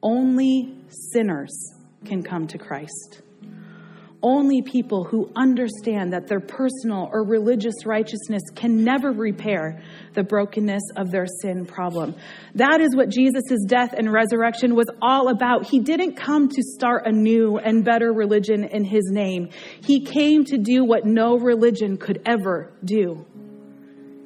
Only 0.01 0.75
sinners 1.13 1.76
can 2.05 2.23
come 2.23 2.47
to 2.47 2.57
Christ. 2.57 3.21
Only 4.23 4.63
people 4.63 5.03
who 5.03 5.31
understand 5.35 6.11
that 6.13 6.27
their 6.27 6.39
personal 6.39 7.07
or 7.13 7.23
religious 7.23 7.85
righteousness 7.85 8.41
can 8.55 8.83
never 8.83 9.11
repair 9.11 9.79
the 10.13 10.23
brokenness 10.23 10.81
of 10.95 11.11
their 11.11 11.27
sin 11.41 11.65
problem. 11.67 12.15
That 12.55 12.81
is 12.81 12.95
what 12.95 13.09
Jesus' 13.09 13.63
death 13.67 13.93
and 13.93 14.11
resurrection 14.11 14.73
was 14.75 14.89
all 15.03 15.29
about. 15.29 15.67
He 15.67 15.79
didn't 15.79 16.15
come 16.15 16.49
to 16.49 16.63
start 16.63 17.05
a 17.05 17.11
new 17.11 17.57
and 17.59 17.85
better 17.85 18.11
religion 18.11 18.63
in 18.63 18.83
his 18.83 19.03
name. 19.11 19.49
He 19.83 20.03
came 20.03 20.43
to 20.45 20.57
do 20.57 20.83
what 20.83 21.05
no 21.05 21.37
religion 21.37 21.97
could 21.97 22.21
ever 22.25 22.73
do. 22.83 23.23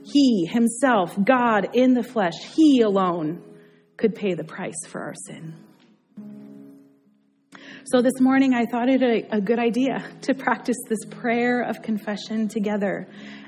He 0.06 0.46
himself, 0.46 1.18
God 1.22 1.70
in 1.74 1.94
the 1.94 2.04
flesh, 2.04 2.34
he 2.56 2.82
alone 2.82 3.44
could 3.98 4.16
pay 4.16 4.36
the 4.36 4.46
price 4.46 4.86
for 4.88 5.02
our 5.02 5.16
sin. 5.28 5.54
So 7.86 8.04
this 8.04 8.20
morning, 8.20 8.54
I 8.54 8.66
thought 8.68 8.90
it 8.90 9.02
a, 9.02 9.38
a 9.38 9.42
good 9.42 9.58
idea 9.58 10.06
to 10.22 10.36
practice 10.36 10.78
this 10.88 11.04
prayer 11.10 11.64
of 11.64 11.82
confession 11.82 12.48
together 12.48 13.08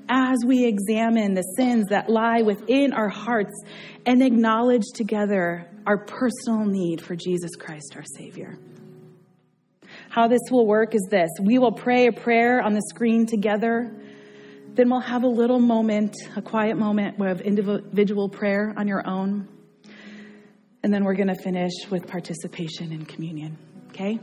as 0.10 0.39
we 0.43 0.65
examine 0.65 1.36
the 1.36 1.43
sins 1.56 1.86
that 1.89 2.10
lie 2.10 2.41
within 2.41 2.93
our 2.93 3.10
hearts 3.10 3.54
and 4.08 4.24
acknowledge 4.24 4.86
together 4.96 5.69
our 5.86 6.00
personal 6.06 6.65
need 6.65 7.00
for 7.00 7.15
Jesus 7.15 7.52
Christ, 7.56 7.93
our 7.96 8.04
Savior. 8.17 8.58
How 10.10 10.28
this 10.28 10.41
will 10.50 10.65
work 10.65 10.96
is 10.96 11.08
this 11.12 11.30
we 11.39 11.60
will 11.60 11.72
pray 11.72 12.08
a 12.08 12.12
prayer 12.12 12.60
on 12.60 12.74
the 12.74 12.82
screen 12.89 13.28
together. 13.28 13.96
Then 14.74 14.89
we'll 14.89 15.00
have 15.00 15.22
a 15.22 15.28
little 15.28 15.60
moment, 15.60 16.15
a 16.36 16.41
quiet 16.41 16.76
moment 16.76 17.22
of 17.22 17.41
individual 17.41 18.30
prayer 18.30 18.74
on 18.76 18.88
your 18.88 19.08
own. 19.08 19.48
And 20.82 20.91
then 20.91 21.04
we're 21.04 21.13
going 21.13 21.28
to 21.28 21.41
finish 21.43 21.74
with 21.91 22.08
participation 22.08 22.91
in 22.91 23.06
communion. 23.06 23.58
Okay? 23.93 24.19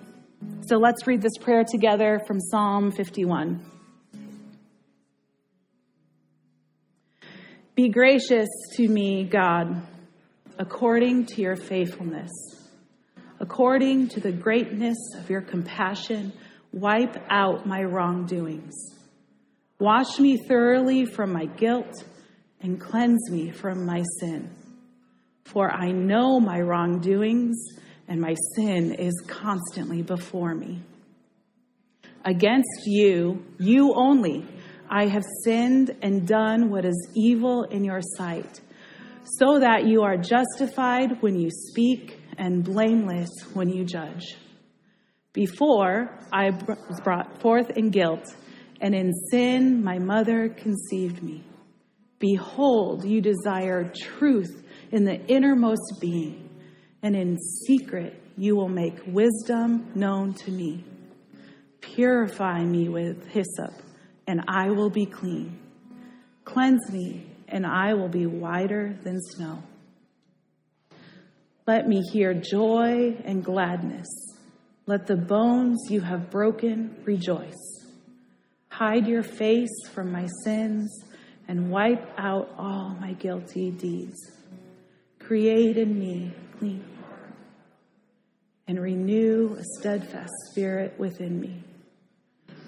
So 0.67 0.79
let's 0.79 1.07
read 1.07 1.23
this 1.23 1.37
prayer 1.41 1.63
together 1.63 2.21
from 2.27 2.41
Psalm 2.41 2.91
51. 2.91 3.65
Be 7.77 7.89
gracious 7.89 8.49
to 8.75 8.89
me, 8.89 9.23
God, 9.23 9.81
according 10.59 11.27
to 11.27 11.41
your 11.41 11.55
faithfulness. 11.55 12.33
According 13.39 14.09
to 14.09 14.21
the 14.21 14.33
greatness 14.33 14.99
of 15.17 15.31
your 15.31 15.41
compassion, 15.41 16.33
wipe 16.73 17.17
out 17.31 17.65
my 17.65 17.85
wrongdoings. 17.85 18.75
Wash 19.79 20.19
me 20.19 20.37
thoroughly 20.49 21.05
from 21.05 21.33
my 21.33 21.45
guilt 21.45 22.05
and 22.61 22.81
cleanse 22.81 23.31
me 23.31 23.53
from 23.53 23.87
my 23.87 24.03
sin. 24.19 24.51
For 25.45 25.71
I 25.71 25.93
know 25.93 26.41
my 26.41 26.59
wrongdoings 26.59 27.57
and 28.11 28.21
my 28.21 28.35
sin 28.57 28.93
is 28.93 29.23
constantly 29.29 30.03
before 30.03 30.53
me. 30.53 30.83
Against 32.25 32.83
you, 32.85 33.47
you 33.59 33.95
only, 33.95 34.45
I 34.91 35.07
have 35.07 35.25
sinned 35.45 35.97
and 36.03 36.27
done 36.27 36.71
what 36.71 36.85
is 36.85 37.13
evil 37.15 37.63
in 37.63 37.85
your 37.85 38.01
sight, 38.03 38.61
so 39.39 39.61
that 39.61 39.87
you 39.87 40.03
are 40.03 40.17
justified 40.17 41.23
when 41.23 41.39
you 41.39 41.51
speak 41.51 42.19
and 42.37 42.65
blameless 42.65 43.31
when 43.55 43.69
you 43.69 43.85
judge. 43.85 44.37
Before 45.33 46.19
I 46.33 46.51
was 46.51 47.01
brought 47.05 47.41
forth 47.41 47.71
in 47.71 47.91
guilt, 47.91 48.35
and 48.81 48.93
in 48.93 49.13
sin 49.31 49.85
my 49.85 49.99
mother 50.01 50.49
conceived 50.49 51.23
me. 51.23 51.45
Behold, 52.19 53.05
you 53.05 53.21
desire 53.21 53.93
truth 53.95 54.65
in 54.91 55.05
the 55.05 55.25
innermost 55.27 56.01
being 56.01 56.50
and 57.03 57.17
in 57.17 57.39
secret 57.39 58.21
you 58.37 58.57
will 58.57 58.69
make 58.69 58.99
wisdom 59.07 59.91
known 59.95 60.35
to 60.35 60.51
me. 60.51 60.85
Purify 61.81 62.63
me 62.65 62.89
with 62.89 63.27
hyssop, 63.29 63.73
and 64.27 64.43
I 64.49 64.71
will 64.71 64.91
be 64.91 65.07
clean. 65.07 65.59
Cleanse 66.45 66.91
me, 66.91 67.27
and 67.49 67.67
I 67.67 67.95
will 67.95 68.09
be 68.09 68.27
whiter 68.27 68.99
than 69.03 69.21
snow. 69.21 69.63
Let 71.67 71.87
me 71.87 72.03
hear 72.13 72.35
joy 72.35 73.17
and 73.25 73.45
gladness. 73.45 74.09
Let 74.87 75.07
the 75.07 75.17
bones 75.17 75.87
you 75.91 76.01
have 76.01 76.31
broken 76.31 76.97
rejoice. 77.05 77.87
Hide 78.69 79.07
your 79.07 79.23
face 79.23 79.89
from 79.93 80.11
my 80.11 80.27
sins 80.45 81.05
and 81.47 81.71
wipe 81.71 82.09
out 82.19 82.51
all 82.57 82.97
my 83.01 83.13
guilty 83.13 83.71
deeds. 83.71 84.19
Create 85.19 85.77
in 85.77 85.99
me 85.99 86.33
clean 86.59 86.85
and 88.71 88.81
renew 88.81 89.57
a 89.59 89.65
steadfast 89.81 90.31
spirit 90.49 90.95
within 90.97 91.41
me. 91.41 91.61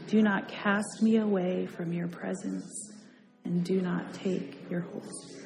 Do 0.08 0.20
not 0.20 0.48
cast 0.48 1.00
me 1.00 1.18
away 1.18 1.66
from 1.66 1.92
your 1.92 2.08
presence 2.08 2.90
and 3.44 3.62
do 3.62 3.80
not 3.80 4.12
take 4.12 4.68
your 4.68 4.80
Holy 4.80 5.06
Spirit. 5.22 5.41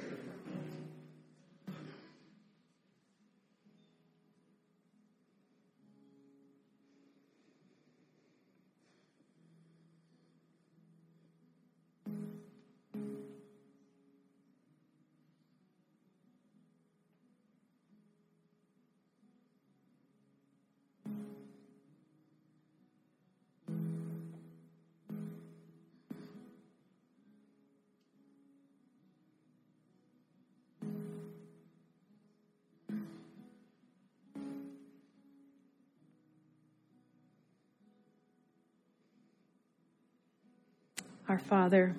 Our 41.29 41.41
Father, 41.41 41.97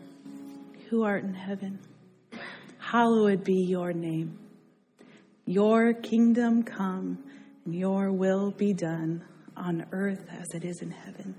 who 0.89 1.03
art 1.03 1.25
in 1.25 1.33
heaven, 1.33 1.79
hallowed 2.77 3.43
be 3.43 3.65
your 3.67 3.91
name. 3.91 4.39
Your 5.45 5.93
kingdom 5.93 6.63
come, 6.63 7.21
and 7.65 7.75
your 7.75 8.13
will 8.13 8.51
be 8.51 8.73
done 8.73 9.21
on 9.57 9.85
earth 9.91 10.25
as 10.31 10.47
it 10.53 10.63
is 10.63 10.81
in 10.81 10.91
heaven. 10.91 11.35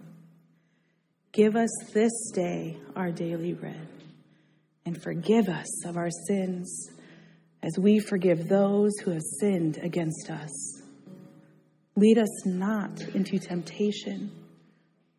Give 1.33 1.57
us 1.57 1.71
this 1.95 2.13
day 2.35 2.77
our 2.95 3.11
daily 3.11 3.55
bread, 3.55 3.89
and 4.85 5.03
forgive 5.03 5.49
us 5.49 5.87
of 5.87 5.97
our 5.97 6.11
sins 6.27 6.91
as 7.63 7.79
we 7.79 8.01
forgive 8.01 8.49
those 8.49 8.93
who 9.03 9.13
have 9.13 9.23
sinned 9.41 9.79
against 9.83 10.31
us. 10.31 10.83
Lead 11.97 12.19
us 12.19 12.45
not 12.45 13.01
into 13.15 13.39
temptation, 13.39 14.31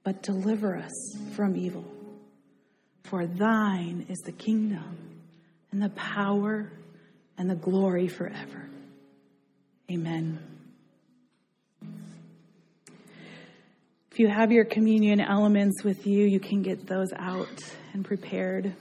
but 0.04 0.22
deliver 0.22 0.78
us 0.78 1.18
from 1.36 1.58
evil. 1.58 1.84
For 3.10 3.26
thine 3.26 4.06
is 4.08 4.20
the 4.20 4.32
kingdom, 4.32 5.20
and 5.72 5.82
the 5.82 5.90
power, 5.90 6.72
and 7.40 7.50
the 7.50 7.56
glory 7.56 8.08
forever. 8.08 8.70
Amen. 9.90 10.38
If 14.12 14.20
you 14.20 14.28
have 14.28 14.52
your 14.52 14.64
communion 14.64 15.20
elements 15.22 15.84
with 15.84 16.06
you, 16.06 16.28
you 16.28 16.40
can 16.40 16.62
get 16.62 16.86
those 16.86 17.12
out 17.16 17.48
and 17.94 18.06
prepared. 18.06 18.76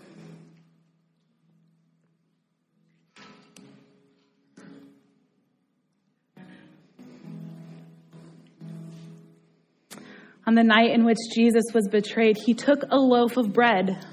On 10.46 10.54
the 10.54 10.64
night 10.64 10.90
in 10.90 11.06
which 11.06 11.16
Jesus 11.34 11.64
was 11.72 11.88
betrayed, 11.88 12.36
he 12.36 12.52
took 12.52 12.82
a 12.90 12.98
loaf 12.98 13.38
of 13.38 13.54
bread. 13.54 14.04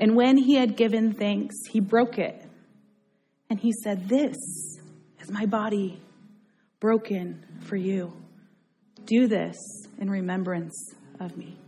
And 0.00 0.16
when 0.16 0.38
he 0.38 0.54
had 0.54 0.78
given 0.78 1.12
thanks, 1.12 1.54
he 1.70 1.78
broke 1.78 2.18
it. 2.18 2.42
And 3.50 3.60
he 3.60 3.70
said, 3.70 4.08
This 4.08 4.34
is 5.20 5.30
my 5.30 5.44
body 5.44 6.00
broken 6.80 7.44
for 7.60 7.76
you. 7.76 8.10
Do 9.04 9.28
this 9.28 9.58
in 9.98 10.08
remembrance 10.08 10.94
of 11.20 11.36
me. 11.36 11.58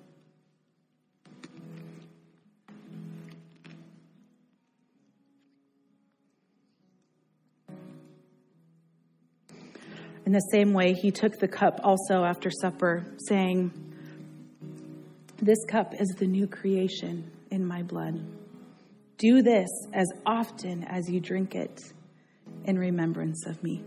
In 10.24 10.32
the 10.32 10.40
same 10.50 10.72
way, 10.72 10.94
he 10.94 11.10
took 11.10 11.38
the 11.38 11.48
cup 11.48 11.80
also 11.84 12.24
after 12.24 12.50
supper, 12.50 13.04
saying, 13.28 13.72
This 15.36 15.62
cup 15.68 15.92
is 16.00 16.08
the 16.16 16.26
new 16.26 16.46
creation 16.46 17.30
in 17.52 17.64
my 17.66 17.82
blood. 17.82 18.18
Do 19.18 19.42
this 19.42 19.68
as 19.92 20.08
often 20.26 20.84
as 20.84 21.08
you 21.08 21.20
drink 21.20 21.54
it 21.54 21.80
in 22.64 22.78
remembrance 22.78 23.46
of 23.46 23.62
me. 23.62 23.84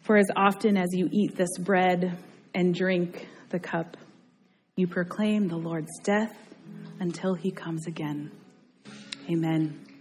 For 0.00 0.16
as 0.16 0.26
often 0.34 0.76
as 0.76 0.88
you 0.92 1.08
eat 1.12 1.36
this 1.36 1.56
bread 1.60 2.18
and 2.54 2.74
drink 2.74 3.28
the 3.50 3.60
cup, 3.60 3.96
you 4.74 4.88
proclaim 4.88 5.46
the 5.46 5.56
Lord's 5.56 5.96
death 6.02 6.36
until 6.98 7.34
he 7.34 7.52
comes 7.52 7.86
again. 7.86 8.32
Amen. 9.30 9.91